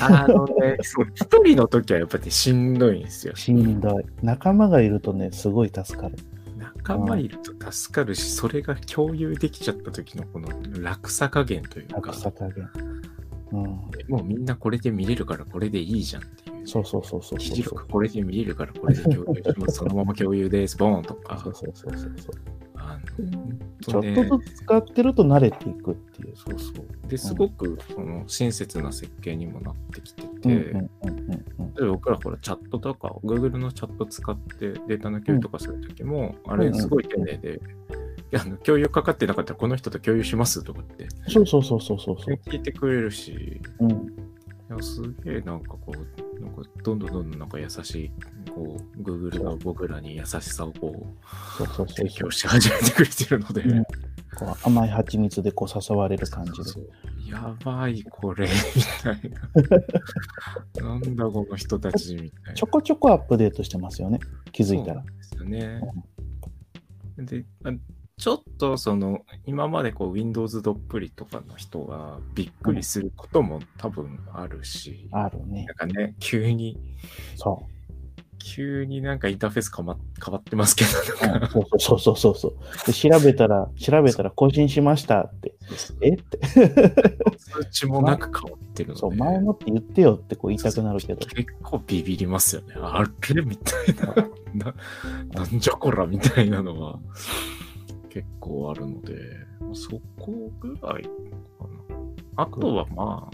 [0.00, 3.34] あのね、そ う一人の時はやっぱりしんどいんですよ。
[3.34, 4.04] しんどい。
[4.22, 6.16] 仲間がいるとね、すごい助かる。
[6.58, 10.48] 仲間いると助かるし、それが共有できちゃった時のこの
[10.80, 12.68] 楽さ加減というか楽、さ加減。
[13.52, 13.62] うん。
[14.08, 16.66] もうみんなこれで見れるからこれでいいじゃんっていう。
[16.66, 17.62] そうそうそうそうそう。
[17.62, 19.76] 録これで見れるからこれで共有します。
[19.78, 20.76] そのまま共有です。
[20.76, 21.50] ボーンとかそ。
[21.50, 22.65] うそうそうそうそう。
[22.86, 23.00] あの
[23.80, 26.36] ちょっとずつ使ってると慣れていくっていう。
[26.36, 27.08] そうそう。
[27.08, 37.60] で、すごくその親切な設計にもなってきてて、うんうんうんうん例えば僕らほらチャットとか、Google のチャット使ってデータの共有とかするときも、あれすごい丁寧で、
[38.34, 41.06] あの共有かかってなかったらこの人と共有しますとかって。
[41.28, 42.16] そうそうそうそうそう。
[42.46, 43.90] 聞いてくれるし、うん。
[43.90, 43.94] い
[44.70, 48.10] やすげえなんかこう、なんかどんどんどんどんなんか優しい、
[48.56, 53.84] こう、Google が僕らに優しさをこう、そうそうそう提そう供し始めてくれてるので、うん
[54.38, 56.64] こう甘い蜂蜜でこう誘われる感じで。
[56.64, 56.86] そう
[57.26, 59.30] やばい、これ、 みたい
[60.82, 60.88] な。
[60.90, 62.52] なんだ、この人たち、みたいな。
[62.54, 64.20] ちょこちょこアップデートしてますよね。
[64.52, 65.02] 気づいたら。
[65.02, 65.80] ですよね。
[67.16, 67.70] で、あ
[68.18, 75.76] ちょっとその、今までこう Windows どっぷりとかの人がびっくりすることも多分あるし、あるねなん。
[75.76, 76.78] かね、急に、
[77.36, 77.66] そ
[78.48, 80.90] 急になんかインターフェース変わ変わってますけど、
[81.48, 82.54] そうそうそうそうそう。
[82.86, 85.56] で、調べたら、調べたら更新しましたって。
[86.00, 86.10] え？
[86.10, 86.38] って。
[86.38, 89.00] 通知もなく変わってるので。
[89.00, 91.26] そう、前もって言ってよってこう言いたくなるけど。
[91.26, 92.74] 結構ビビりますよね。
[92.76, 93.02] あ
[93.34, 93.42] れ？
[93.42, 94.14] みたいな。
[94.54, 94.74] な、
[95.32, 97.00] なんじゃこらみたいなのは
[98.10, 99.14] 結構あるので、
[99.74, 101.10] そこぐらいか
[102.36, 102.44] な。
[102.44, 103.28] あとはま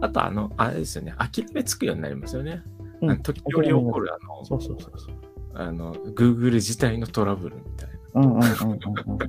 [0.00, 2.62] あ、あとあの、あれですよね、諦めつくようになりますよね。
[3.02, 5.16] うん時折起こるあの、そうそうそうそう。
[5.54, 8.22] あの、Google 自体のトラブルみたいな。
[8.22, 8.72] うんうんうんうんうんう
[9.14, 9.18] ん。
[9.18, 9.28] なん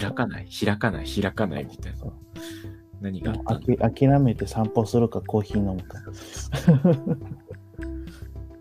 [0.00, 1.98] 開かない、開かない、開かないみたいな。
[3.00, 3.54] 何があもった
[3.90, 5.98] 諦諦めて散歩するかコーヒー飲むか。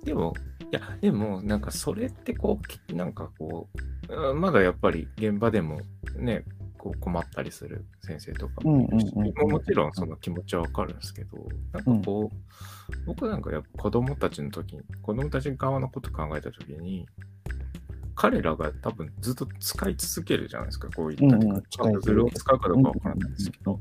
[0.06, 0.34] でも、
[0.72, 2.60] いや、でも、なんかそれってこ
[2.92, 3.68] う、なんかこ
[4.10, 5.82] う、うんまだやっぱり現場でも
[6.18, 6.46] ね、
[6.78, 9.52] こう困ったりする先生とかもいるし、うんうんうんうん。
[9.52, 11.38] もちろんその気持ちはわかるんですけど、
[11.74, 17.08] なんかこう、僕なんかやっぱ子供たちの時に、子供たち側のこと考えた時に、
[18.16, 22.02] 彼らが多分ずっと使い続けるじゃないですか、こういったうんうんテクノ使い続ける。
[22.02, 23.80] それを使うかどうかわからないですけど、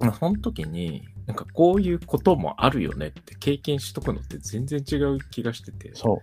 [0.00, 6.18] まあその時に、なんかこういうこともあるよねって経験しとくのって全然違う気がしてて、そう。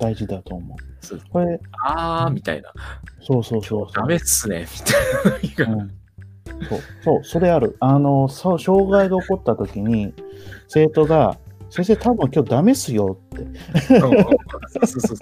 [0.00, 1.04] 大事だと思う。
[1.04, 2.72] そうこれ、あーみたいな、
[3.20, 3.92] そうそうそうそう。
[3.92, 4.66] ダメっすね、
[5.42, 5.74] みたいな。
[5.74, 6.00] うん
[6.68, 7.76] そう、そう、それある。
[7.80, 10.12] あの、そう障害が起こった時に、
[10.68, 11.38] 生徒が、
[11.70, 13.98] 先生、多分今日ダメっすよって。
[14.00, 15.18] そうそうそう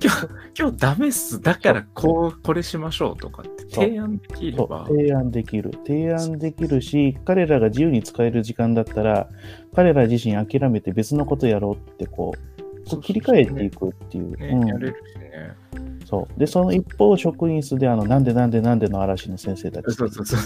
[0.00, 1.40] 今日、今日ダメっす。
[1.40, 5.72] だからこう、これしましょうとかって提案できれそばう、提案できる。
[5.84, 9.28] 提案できるし、彼らが自由に使える時間だったら、
[9.74, 12.51] 彼ら自身諦めて別のことやろうって、こう、
[12.86, 14.36] そう切り替えていくっていう。
[14.36, 15.56] ね、うんやれるしね。
[16.04, 16.38] そう。
[16.38, 19.94] で、その一方、職員室で、あの、なんでなんでなんでの嵐の先生たち。
[19.94, 20.40] そうそうそう。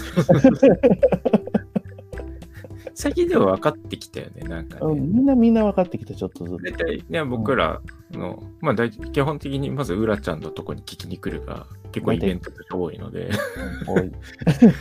[2.99, 4.81] 最近では分かってきたよね、なんかね。
[4.81, 6.63] うんみんなみんな分かってきた、ちょっとずつ。
[6.63, 7.79] 大体ね、僕ら
[8.11, 13.29] の、まあ大体、基本的にまず、うらちゃんのとこに聞きに来るが、結構イベントとして多いので、
[13.87, 14.07] うん多い。
[14.09, 14.13] う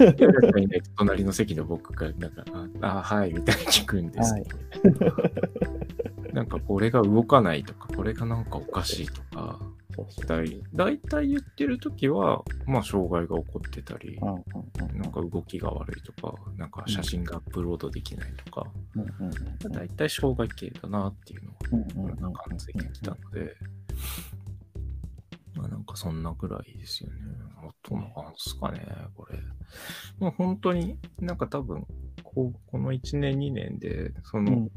[0.00, 2.44] らちゃんいないと隣の席の僕が、なんか、
[2.80, 5.12] あ、あはい、みたいに聞くんですけど、
[6.36, 9.58] なんかこれが動かないとか、これがなんかおかしいとか。
[10.26, 18.66] 大大体言ってるときは、まあ、障害が起こってたりなんか動きが悪いとか、なんか写真がアップロードできないとか、
[19.70, 21.44] 大体障害系だなっていう
[21.96, 23.56] のが、なんか感づいてきたので、
[25.54, 27.16] まあなんかそんなぐらいですよね。
[27.56, 29.38] あとなんすかね、これ。
[30.18, 31.86] もう本当になんか多分、
[32.22, 34.68] こう、この1年2年で、その、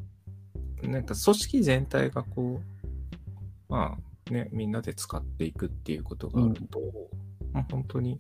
[0.84, 3.98] なんか組織全体がこう、ま
[4.30, 6.80] あね、みんなで使っていくっていうことがあると、
[7.54, 8.20] まあ本当に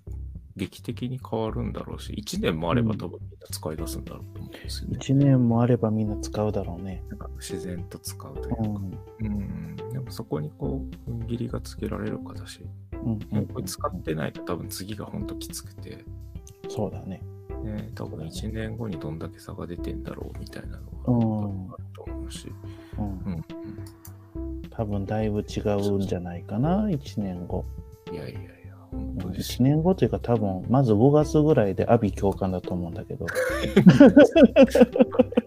[0.55, 4.97] 劇的に変わるんだろうし、1年もあれば多分みんな使い出すんだろうと思うんですよね。
[4.99, 7.03] 1年もあればみんな使うだろうね。
[7.09, 8.99] なんか自然と使うというか、うん。
[9.21, 13.19] うん、でもそこにこう、踏ん切りがつけられるかだし、うん。
[13.31, 16.03] うんこれ使ってないと多分次が本当きつくて、
[16.67, 17.21] そうだね。
[17.63, 21.67] ね、多分1年後にどんだけ差が出てんだろうみたいなうのん。
[21.67, 22.51] があると思うし、
[22.97, 23.05] うん。
[23.05, 23.43] うん、
[24.69, 27.65] 多分だいぶ違うんじゃないかな、1年後。
[28.11, 28.39] いやいや
[28.91, 33.25] 1年後というか多分、まず5月ぐらいで阿鼻教官だと思うんだけど。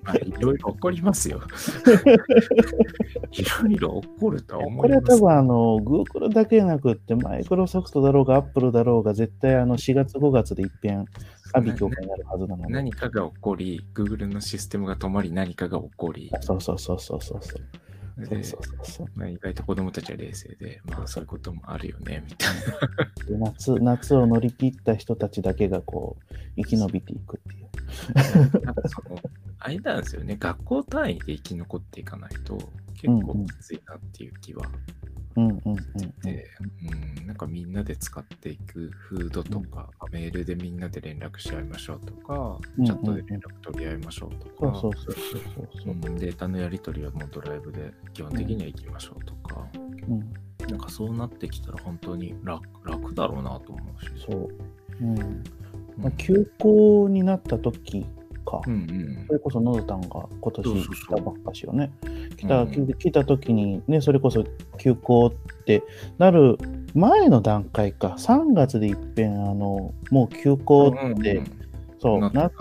[0.04, 1.40] まあ、いろいろ起こりますよ。
[3.32, 5.18] いろいろ起こるとは思これはいます。
[5.18, 11.06] 多分あの、Google だけじゃなくって、マイクロソフトだろうが、Apple だろうが、絶対あの4月5月で一遍、
[11.52, 12.72] 阿鼻教官になるはずなので。
[12.72, 17.62] 何かが起こり、Google のシステムが止まり、何かが起こり、そうそうそうそうそうそう。
[18.16, 22.62] そうでそうそうそうまあ、意外と子供たちは冷静で、まあそういうこともあるよね、みたいな。
[23.26, 27.70] で夏夏を乗り切った人たちだけがこう生き延びていくっていう。
[28.64, 29.18] なんかその、
[29.58, 32.58] あれなんですよね、学校単位で生き残っていかないと、
[32.94, 34.64] 結構きついなっていう気は
[35.36, 35.78] うんうんうん
[36.22, 36.46] で、
[37.20, 49.66] うん、なんかみんなで使っていくフードとか、メールでみんなで連絡し合いましょうとか、うんチャットで連絡取り合いましょうとか、そうそうそうそうそううんデータのやり取りはもうドライブで基本的には行きましょうとか、
[50.08, 50.32] うん。
[50.68, 54.10] なんかそうなってきたら本当に楽楽だろうなと思うし。
[54.30, 54.48] そう。
[55.00, 55.18] うん。
[55.18, 55.44] うん
[55.98, 58.06] まあ、休校になった時
[58.44, 58.60] か。
[58.66, 61.90] うんうんそれこそノドタンが今年来たばっかしよね。
[62.36, 64.44] 来た、うん来来た時にね、それこそ
[64.78, 65.32] 休校っ
[65.64, 65.82] て
[66.18, 66.58] なる
[66.94, 71.44] 前の段階か、3月でいっぺん、あの、もう休校って、うん
[71.98, 72.54] そう、ななっっ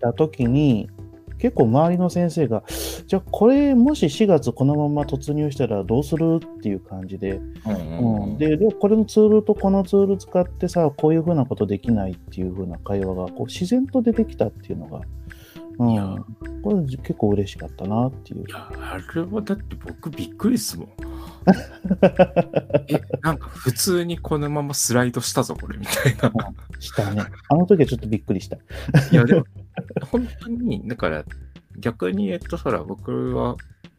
[0.00, 0.90] た時に、
[1.38, 2.64] 結構周りの先生が、
[3.06, 15.00] じゃあこれもし4月このまま突入したらどうするっていう感じで、うんでこれのツールとこのツール使ってさ、こういうふうなことできないっていうふうな会話がこう自然と出てきたっていうのが
[15.78, 16.16] うんいや
[16.62, 18.50] これ結構嬉しかったなっていうい。
[18.50, 20.88] や、あれはだって僕びっくりっすもん。
[22.88, 26.32] え、なんか普通にこのままスライドしたぞ、これみたいな。
[26.78, 27.22] したね。
[27.48, 28.56] あの時はちょっとびっくりした。
[28.56, 28.60] い
[29.12, 29.44] や、でも、
[30.10, 31.24] 本当に、だから、
[31.78, 33.56] 逆に、えっと、そら、僕は、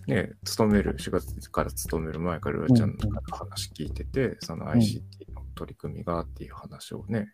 [0.08, 7.28] ね、勤める、4月から勤める前から、うらちゃんから話聞いてて、その ICT の取り組みがっていう話をね、うん。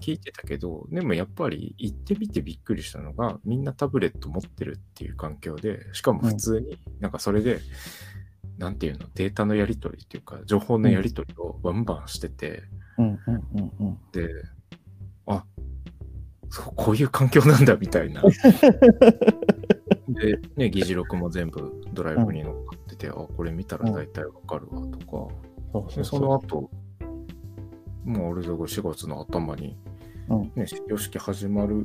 [0.00, 7.60] 聞いてたけど、でもやっぱり行ってみてびっくりしたのが、みんなタブレット持ってるっていう環境で、しかも普通になんかそれで、
[8.58, 12.64] なんていうの、データのやり取りっていうか、情報のやり取りをバンバンしてて、
[12.98, 13.06] うん。
[13.06, 13.18] うん。
[13.26, 13.72] うん。
[13.80, 13.98] うん。
[14.12, 14.28] で、
[15.26, 15.44] あ、
[16.50, 18.22] そう、こういう環境なんだみたいな。
[20.08, 25.06] で、ね、議事録も全部ドライブに乗っかってて、あ、これ見たら大体わかるわとか、
[25.72, 26.20] そうそでそ。
[26.20, 26.70] の後、
[28.10, 29.76] もうあれだから4月の頭に、
[30.28, 31.84] うんね、始業式始まる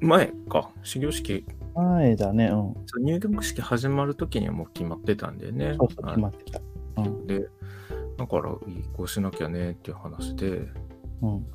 [0.00, 2.46] 前か、始業式、前だね。
[2.46, 3.04] うん。
[3.04, 5.76] 入学式始まる時にはもう決まってたんでね。
[5.78, 6.60] そうそう、あ決まってた。
[6.96, 7.26] うん。
[7.26, 7.46] で、
[8.16, 10.68] だから移行しなきゃねっていう話で、
[11.22, 11.46] うん。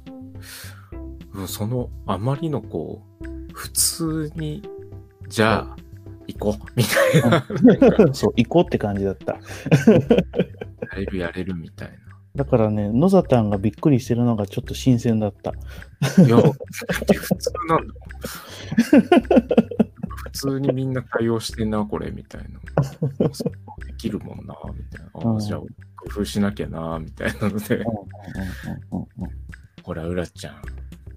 [1.33, 4.62] うんそのあまりのこう、普通に、
[5.27, 5.75] じゃあ、
[6.27, 9.39] 行こうみたいな、 そう、行こうって感じだった。
[10.93, 11.92] やれるやれるみたい
[12.36, 15.52] だからね、野ザタンがびっくりしてるのがちょっと新鮮だった。
[15.52, 16.26] な。
[16.26, 17.93] いや、普通なんだ。
[20.15, 22.60] 普通にみんな対応してんな、これ、みたいな。
[23.86, 25.12] できるもんな、みたいな。
[25.13, 25.65] あうんじゃあ、工
[26.08, 27.86] 夫しなきゃな、みたいなので、
[29.84, 30.56] ほら、うらちゃん、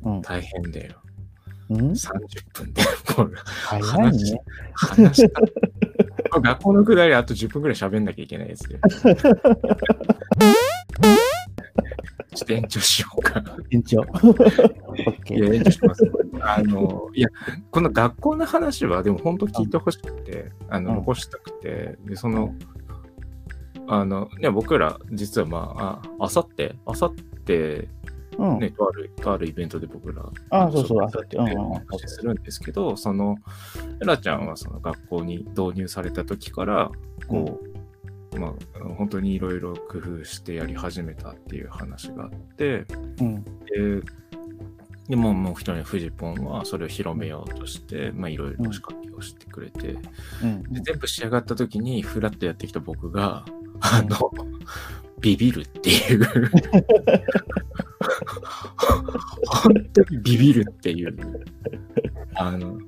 [0.05, 0.97] うん大変だよ。
[1.71, 1.81] うん？
[1.81, 1.87] うん。
[1.87, 2.19] うん30
[2.53, 2.83] 分で、
[3.15, 4.41] これ、早いね。
[4.75, 5.41] 話した。
[6.31, 8.81] 学校のくだりあと10分くらい喋んなきゃいけないですね。
[12.37, 13.43] ちょっと延長しようか。
[13.71, 14.03] 延長。
[14.03, 15.55] いや、ー。
[15.55, 16.03] 延長します。
[16.41, 17.29] あの、いや、
[17.71, 22.55] この学校の話は、でも本当聞いてほしくて、あの、うん残したくて、で、その、
[23.89, 27.89] あの、ね、僕ら、実はまあ、ああさって、あさって、
[28.39, 28.59] うん。
[28.59, 33.37] ね、とある、とあるイベントで僕ら、あそうそうのあさってう話しするんですけど、その、
[34.03, 36.91] エラちゃんはその学校に導入された時から、
[37.29, 37.61] こ
[38.35, 38.55] う、まあ、
[38.97, 42.87] 本当にいろいろ工夫してやり始めたっていう話があって、
[43.21, 43.45] うん。
[43.45, 43.51] で、
[45.09, 49.97] でももう一人のフジポンはそれを広めようとして、まあいろいろ仕掛けをしてくれて、
[50.43, 50.63] うん。
[50.65, 53.45] で全部仕上がった時にフラッとやってきた僕が、
[53.81, 54.31] あの、
[55.21, 56.27] ビビるっていう。
[60.23, 61.17] ビビるっていう。
[62.35, 62.79] あの、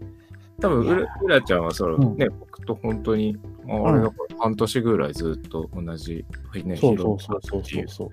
[0.60, 2.16] 多分うら、うらちゃんはその、うん。
[2.16, 3.36] ね、僕と本当に、
[3.68, 6.24] ああれだから半年ぐらいずっと同じ、
[6.64, 7.88] ね、そうそうそうそうそう。
[7.88, 8.08] そう。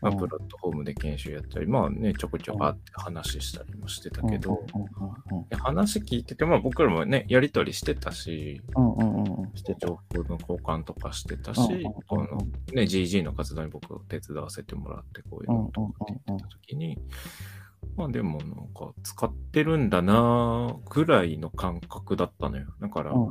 [0.00, 0.18] まあ、うん。
[0.18, 4.64] プラットフォームで研修やったり、まあね、ちょこちょこ会って話したりもしてたけど、
[5.58, 8.60] 話聞いてて、まあ僕らもね、やりとりしてたし。
[9.80, 11.60] 情報の交換とかしてたし、
[12.06, 12.38] この
[12.72, 16.98] ね、GG の活動に僕を手伝わせてもらって、こういうのとかって言ってた時に、
[17.96, 22.66] まあでもなんか使ってるんだなぐらいの感覚だったのよ。
[22.80, 23.28] だから、うんうん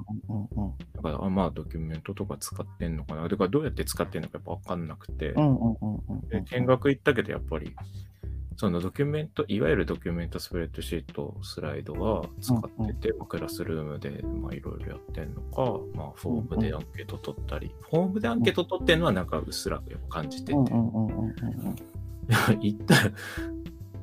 [0.55, 0.77] うんうん。
[0.95, 3.27] だからあまあドキュメントとか使ってんのかな。
[3.27, 7.75] だからどうやって使ってんのかやっぱわかんなくて、うんうんうんうんで見学行ったけどやっぱり
[8.57, 21.31] そのドキュメントいわゆるドキュメントスプレッドシートスライドは使ってて、まあクラスルームでまあいろいろやってんのか、まあ、フォームでアンケート取ったり、フォームでアンケート取ってんのはなんかうっすらやっぱ感じてて、うんうんうんうんうん
[22.29, 23.11] いや行ったら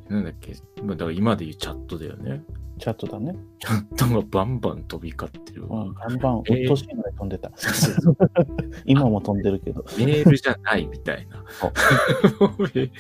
[0.09, 0.55] なんだっけ？
[0.83, 2.43] まあだから今で言うチャットだよね
[2.79, 3.37] チャットだね。
[3.59, 5.95] チャットがバンバン飛び交ってるわ、うん。
[5.95, 7.51] バンバン、うっえーとうしいぐらい飛んでた。
[8.87, 9.85] 今も飛んでるけど。
[9.99, 11.45] メールじゃないみたいな。
[12.73, 12.91] メ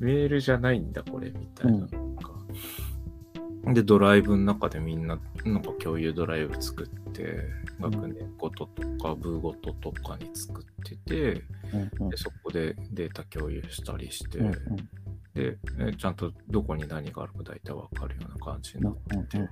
[0.00, 1.78] メールじゃないんだ、これ、みたいな。
[1.78, 7.42] うんで、ドライブの中でみんな、なんか共有ドライブ作って、
[7.80, 11.42] 学年ごととか部ごととかに作ってて、
[11.74, 14.54] うんうんでそこでデータ共有したりして、うんうん
[15.36, 19.46] で、えちゃんとどこに何があるか大体わかるような感じになってて、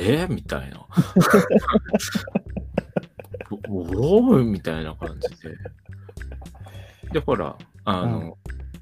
[0.00, 0.26] え？
[0.28, 0.84] みたいな。
[3.68, 5.56] おおーみたいな感じで。
[7.12, 8.36] で、ほら、あの、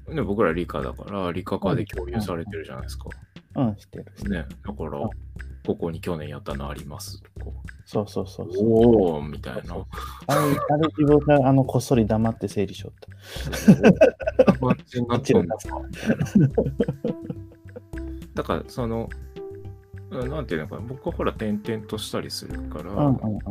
[0.07, 3.09] ね、僕ら理科だから、理科科で共有されてるじゃないですか。
[3.57, 4.05] うん、してる。
[4.29, 5.09] ね、だから、
[5.65, 7.51] ここに去年やったのありますとか。
[7.85, 8.67] そうそうそうそう。
[8.67, 9.63] おおみたいな。
[9.63, 9.85] そう
[10.27, 13.07] あれ、あれ自分があのこっそり黙って整理しよった。
[18.35, 19.26] だから、その、うん
[20.09, 23.41] なんていうのかな、僕はほら転々としたりするから、うんうんうん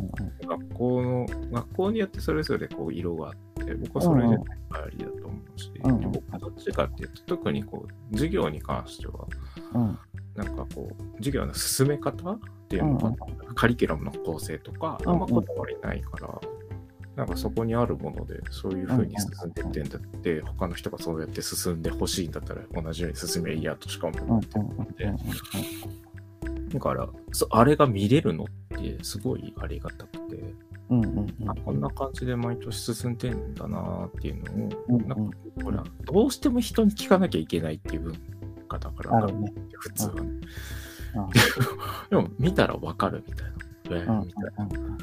[0.46, 4.36] 学校の、学校によってそれぞれこう色があって、僕はそれで
[4.70, 6.12] ありだと思うし、うんうん。
[6.12, 9.26] 僕はどっちかっていうと、特にこう、授業に関しては、
[9.74, 9.98] うん。
[10.34, 12.38] なんかこう、授業の進め方っ
[12.68, 13.12] ていうのが、
[13.54, 16.40] カリキュラムの構成とか、あんまこだわりないから、
[17.16, 26.05] なんかそこにあるもので、そういう風に進んでってんだって、他の人がそうやって進んでほしいんだったら、同じように進めばいいやとしか思うんってうんうんうんうん
[26.68, 28.46] だから、そあれが見れるのっ
[28.78, 30.54] てすごいありがたくて、
[30.88, 38.14] うんうんうんあこんな感じで毎年進んでんだなっていうのを、うんうんなんかほら、どうしても人に聞かなきゃいけないっていう文
[38.68, 39.52] 化だから、ね。
[39.72, 40.20] 普通はね。
[40.22, 40.40] うん
[42.10, 43.52] でも見たらわかるみたいな。
[43.88, 44.98] えーみたいうんな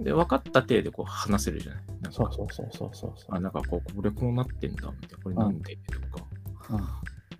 [0.00, 1.82] で、分かった体でこう話せるじゃない。
[2.02, 3.34] なんかそうそうそうそうそうそう。
[3.34, 5.24] あ、なんかこう、これこうなってんだ、みたいな。
[5.24, 6.24] これなんで、とか。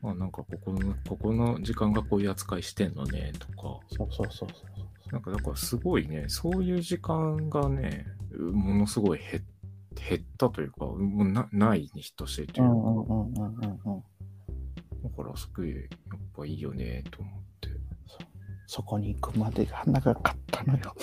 [0.03, 3.81] うんあ、なんかここの、ここの時間がこういう扱いしてんのね、とか。
[3.89, 4.65] そうそうそうそ
[5.09, 5.13] う。
[5.13, 8.07] なんか、だからすごいね、そういう時間がね、
[8.53, 9.45] ものすごい減
[9.95, 14.03] 減ったというか、もうなないに等しいといううか。
[15.03, 15.83] だからすごい、やっ
[16.37, 17.69] ぱいいよね、と思って。
[18.67, 20.95] そこに行くまでが長かったのよ。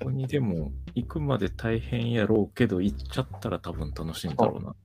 [0.00, 4.76] ここにでも行くまで大変やろうけど、行っちゃったら多分楽しいんだろうな。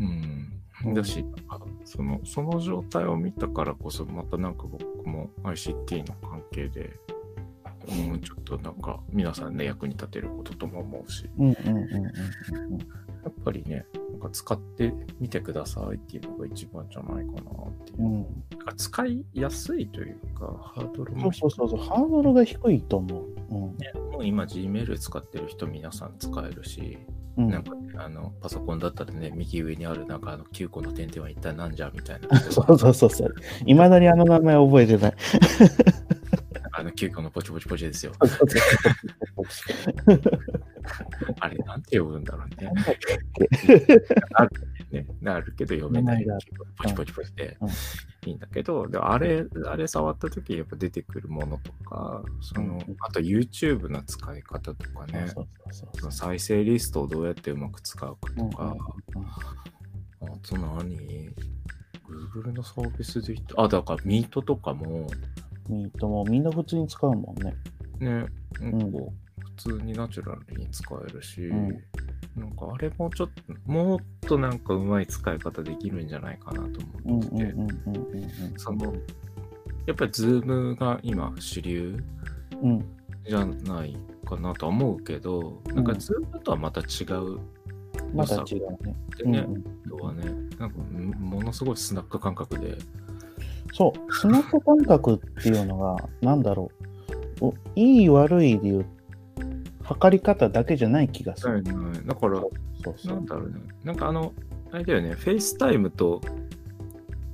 [0.00, 0.94] うん。
[0.94, 6.92] だし、あその、その状態を見たからこそ、またなんか僕も ICT の関係で、
[7.88, 17.44] うん、ちょっとなんか皆さんね、役に立てることとも思うし、うんうんうんうんうんやっぱりね、なんか使ってみてくださいっていうのが一番じゃないかなっ
[17.84, 17.98] ていう。
[17.98, 18.06] うん。
[18.06, 18.44] うん。
[18.50, 21.78] なんか使いやすいというか、ハードルそもうそうそうそう。
[21.78, 23.26] ハードルが低いと思う。
[23.50, 23.76] うん。
[23.76, 26.98] ねもう今 Gmail 使ってる人皆さん使えるし、
[27.36, 32.40] うんなんかね、あの、パソコンだったらね、右上にあるなんかあの9個の点々は一体なんじゃみたいな。
[32.50, 33.34] そうそうそうそう。
[33.64, 35.14] いまだにあの名前覚えてない。
[36.72, 38.12] あの9個のポチポチポチですよ。
[41.88, 42.70] あれなんて呼ぶんだろうね。
[44.34, 44.50] ある
[44.90, 45.06] ね。
[45.26, 46.24] あるけど読めない。
[46.76, 55.26] ポチポチポチでうんいいんだけど、でもあれ、あれ触った時やっぱ出てくるものとか、そのうん、あと YouTube の使い方とかね。
[56.10, 58.76] 再生リストをどうやってうまく使うかとか、
[59.14, 59.26] うん
[60.20, 61.30] あと何
[62.34, 65.06] ?Google のサービスで言って、あ、だからミートとかも、
[65.68, 67.54] ミートもみんな普通に使うもんね。
[68.00, 68.26] ね、
[68.60, 69.27] うんこう、普
[69.58, 71.68] 通にナチュラルに使えるし、うん。
[72.36, 77.44] なんかあれもちょっと、もっとなんかうまい使い方できるんじゃないかなとうん思ってて、
[79.86, 82.02] やっぱり Zoom が今主流。
[83.28, 83.94] じゃない
[84.24, 87.38] かなとは思うけど、なんかうん Zoom とはまた違う
[88.14, 88.94] また違うね。
[89.18, 89.54] でね、うん。
[89.54, 90.24] うん人はね、
[90.58, 92.76] なんかんものすごいスナック感覚で、
[93.72, 96.70] そう、スナック感覚っていうのが、なんだろ
[97.40, 97.46] う。
[97.46, 98.86] おいい悪いでいう、
[99.88, 101.62] 測り方だけじゃない気がする。
[101.62, 104.32] だから、そうそうんなだろうね、なんかあの、
[104.70, 106.34] あれだよね、フェイスタイムと、フェイ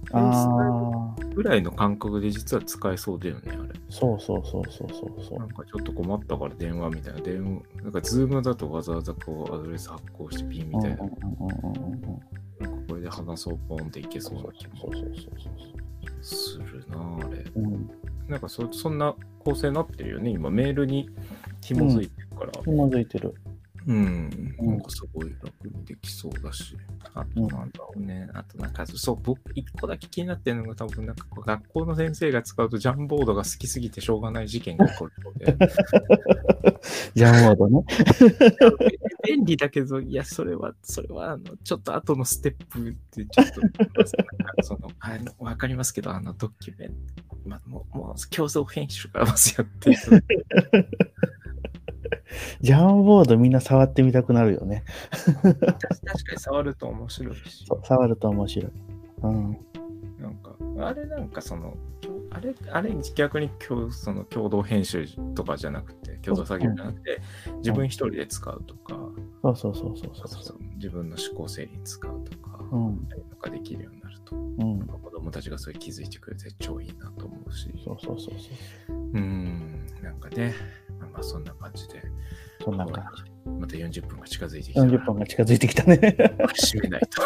[0.09, 3.59] スタイあムあ、ぐらいの感覚で実は使えそうだよね、あれ。
[3.91, 5.45] そうそうそうそうそうそな。
[5.45, 11.17] うんかちょっと困ったから電話みたいな、電話、なんか Zoomだとわざわざこうアドレス発行してピンみたいな、なんか
[12.89, 17.45] これで話そうポンっていけそうな気もそうそうそうするな、あれ。
[17.45, 17.63] そう。
[17.65, 17.91] うん。
[18.29, 21.11] なんかそそんな構成になってるよね、今メールに
[21.61, 22.53] 紐づいてるから。
[22.67, 23.35] うなずいてる。
[23.87, 23.97] うん、
[24.59, 26.77] うんなんかすごい楽にできそうだし。
[27.15, 28.29] あとなんだろうね。
[28.33, 35.57] あとなんか、そう、僕、一個だけ気になってるのが多分なんか学校の先生が使うとジャンボードが好きすぎてしょうがない事件が起こるので。
[37.15, 37.85] ジャンワードね。
[39.25, 43.61] 便利だけど、いや、それは、それは、あの、ちょっと後のステップでちょっと、
[44.63, 46.95] その、 あの、わかりますけど、あの、ドキュメント、
[47.47, 49.97] まあ、もう、もう、競争編集がますよって。
[52.61, 54.85] ジャンボードみんな触ってみたくなるよね。
[55.43, 57.67] 確かに触ると面白いし。
[57.83, 58.73] 触ると面白い。
[59.23, 59.59] うん。
[60.21, 60.57] なんか、
[60.87, 61.77] あれなんかその、
[62.31, 67.21] あれ、あれ逆に共その共同編集とかじゃなくて、共同作業じゃなくて、
[67.57, 68.95] 自分一人で使うとか、
[69.43, 70.43] そうそうそうそうそうそうそ。
[70.45, 73.09] そうう自分の思考整理に使うとか、うん。
[73.09, 74.87] なんかできるようになると、うん。
[74.87, 78.97] 子供たちがそれ気づいてくれて超いいなと思うし、そうそうそうそう。
[79.15, 80.55] うん、なんかね、
[81.01, 82.03] まあまあそんな感じで、
[82.63, 83.05] そんな感
[83.65, 84.75] また40分が近づいてきじ。
[84.75, 85.97] たら40分が近づいてきたね。
[85.97, 87.23] 閉めないと。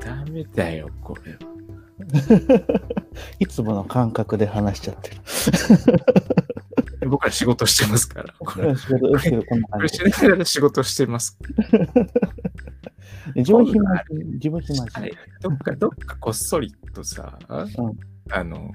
[0.04, 1.38] ダメだよ、これは。
[3.38, 7.08] いつもの感覚で話しちゃってる。
[7.08, 8.34] 僕は仕事してますから。
[8.38, 9.38] これ仕事しな
[10.28, 11.38] がら仕事してます。
[13.36, 14.84] 自分暇し、自分暇
[15.40, 17.98] どっか、どっかこっそりとさ、うん
[18.32, 18.72] あの、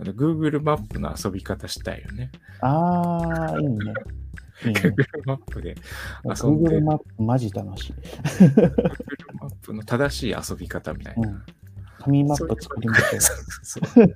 [0.00, 2.30] Google マップの遊び方したいよね。
[2.60, 3.94] ああ、いいね。
[4.64, 4.94] いいね Google
[5.26, 5.74] マップで
[6.24, 7.92] 遊んで Google マップマジ楽しい。
[7.92, 8.72] Google
[9.40, 11.28] マップの正しい遊び方みたいな。
[11.28, 11.42] うん
[12.06, 13.20] 紙マップ作りましょう。
[13.20, 14.12] そうそう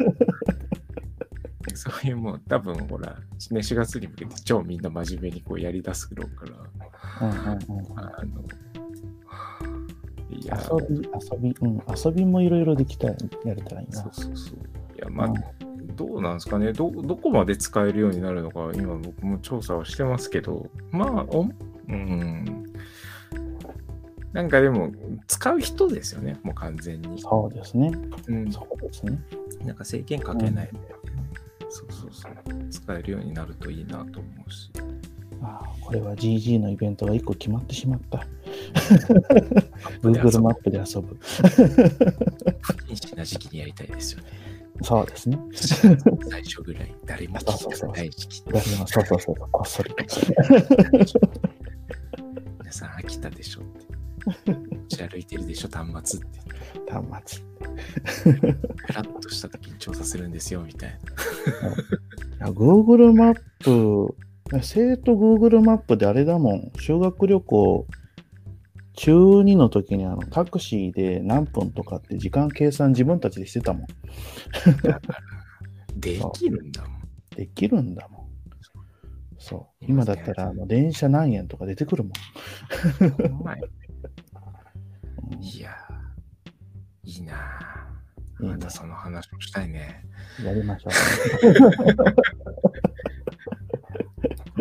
[1.74, 3.16] そういうもう多分ほら、
[3.50, 6.52] ね、4月に向けて超みんな真面目にこうやり出すろうから、
[7.28, 8.44] うんうんうんあの、
[10.30, 14.10] いや、遊び、遊び、うん、遊びもいろいろできたら、やれたらいいなそう。
[14.12, 14.58] そうそう。
[14.96, 15.34] いや、まあ、
[15.90, 16.72] どうなんですかね？
[16.72, 21.48] ど、どこまで使えるようになるのか、今僕も調査はしてますけど、まあ、お
[21.88, 22.64] うん。
[24.32, 24.92] なんかでも、
[25.26, 27.20] 使う人ですよね、もう完全に。
[27.20, 27.92] そうですね。
[28.28, 29.18] うん、そうですね。
[29.64, 30.72] なんか制限かけないで、
[31.68, 34.70] そうそうそう、使えるようになるといいなと思うし。
[35.42, 38.26] ああこれは GG のイベントが1個決まってしまった。
[40.02, 41.16] 遊 Google マぶップで遊ぶ。
[42.60, 44.28] 不謹慎な時期にやりたいですよね。
[44.82, 45.38] そうですね。
[46.30, 48.42] 最初ぐらい、誰も聞きたくない時期。
[48.46, 49.94] 誰もそうそうそう、こっそり。
[52.60, 53.90] 皆さん飽きたでしょって。
[54.52, 56.40] 持ち歩いてるでしょ、端末って。
[56.90, 57.42] 端末。
[58.76, 60.98] フラッとした時に調査するんですよ、みたい
[62.40, 62.48] な。
[62.52, 64.14] Google マップ、
[64.62, 67.86] 生徒 Google マップであれだもん、修学旅行、
[69.00, 73.86] 中2の時にあのタクシーで何分とかって時間計算自分たちでしてたもん。
[75.96, 77.00] できるんだもん。
[77.34, 78.26] できるんだもん。
[79.38, 79.84] そう。
[79.88, 82.12] 今だったらあの電車何円とか出てくるもん。
[85.40, 87.34] いやー、いいな
[88.38, 90.04] またその話もしたいね。
[90.44, 90.90] やりましょ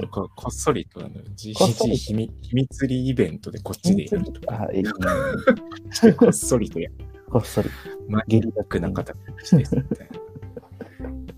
[0.10, 4.42] ここっそりとあの GCG り秘密秘密裏イベントでこっちでやるとう。
[4.46, 4.92] か、あ、いいね。
[6.18, 6.96] こっそりとやる。
[7.30, 7.70] こっそり。
[8.08, 10.20] マゲリックな形ですみたいな。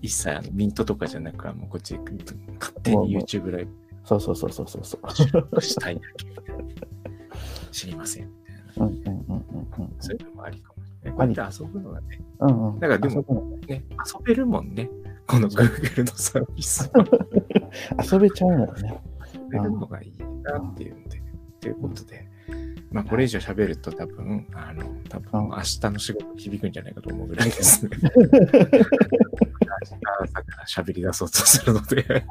[0.00, 2.00] 一切あのミントとかじゃなく、あのこっちで
[2.58, 3.68] 勝手に YouTube ライ
[4.04, 5.48] そうそうそうそうそうそう。
[5.52, 6.64] ブしたいだけみたいな。
[7.70, 8.74] 知りませんみたいな。
[8.80, 9.36] うんうん
[9.78, 9.96] うん。
[10.00, 11.18] そういうのもありかもしれない。
[11.18, 12.80] こうやって遊ぶのがね、うんうん。
[12.80, 14.90] だからでもねね遊べるもんね。
[15.26, 17.04] この Google のサービスは。
[18.12, 19.00] 遊べちゃうのよね。
[19.34, 21.22] 遊べるのがいいなっていうんで。
[21.60, 22.26] ということで、
[22.90, 27.96] まあこれ以上喋ると多分、あの、多分明日の仕事に響くんじゃないかと思うぐらいですね。
[28.02, 28.12] 明日
[30.20, 32.24] 朝から喋り出そうとするので。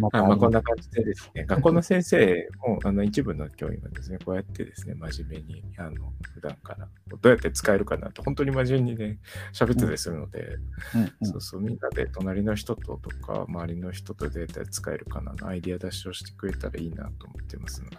[0.00, 9.18] まあまあ、こんな感じでですね、学校の先生も、あの、一部の教員がですね、こうやってですね、真面目に、あの、普段から、どうやって使えるかなと、本当に真面目にね、
[9.52, 10.58] 喋ってたりするので、
[10.94, 11.00] うん。
[11.02, 11.26] うん。
[11.26, 17.96] そうそう、みんなで隣の人ととか、周りの人とデータ使えるかなのアイディア出しをしてくれたらいいなと思ってますので、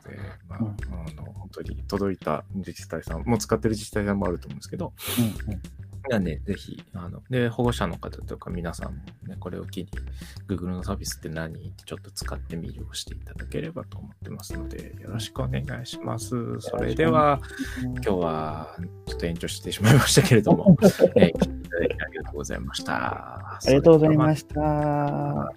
[0.49, 0.67] まあ、うん。
[0.67, 5.53] あの、本当に届いた自治体さん、もう使ってる自治体さんもあると思うんですけど、うん。
[5.53, 5.61] うん
[6.09, 9.89] なんで、ぜひ、あの、で、保護者の方とか皆さんもね、これを機に、
[10.47, 16.59] Google のサービスって何ってちょっと使ってみるをしていただければと思ってますので、よろしくお願いします。
[16.59, 17.39] それでは、
[17.81, 18.75] 今日は
[19.05, 20.77] ちょっと延長してしまいましたけれども、
[21.15, 22.93] えー聞いていただきありがとうございました。
[22.93, 25.51] ありがとうございました。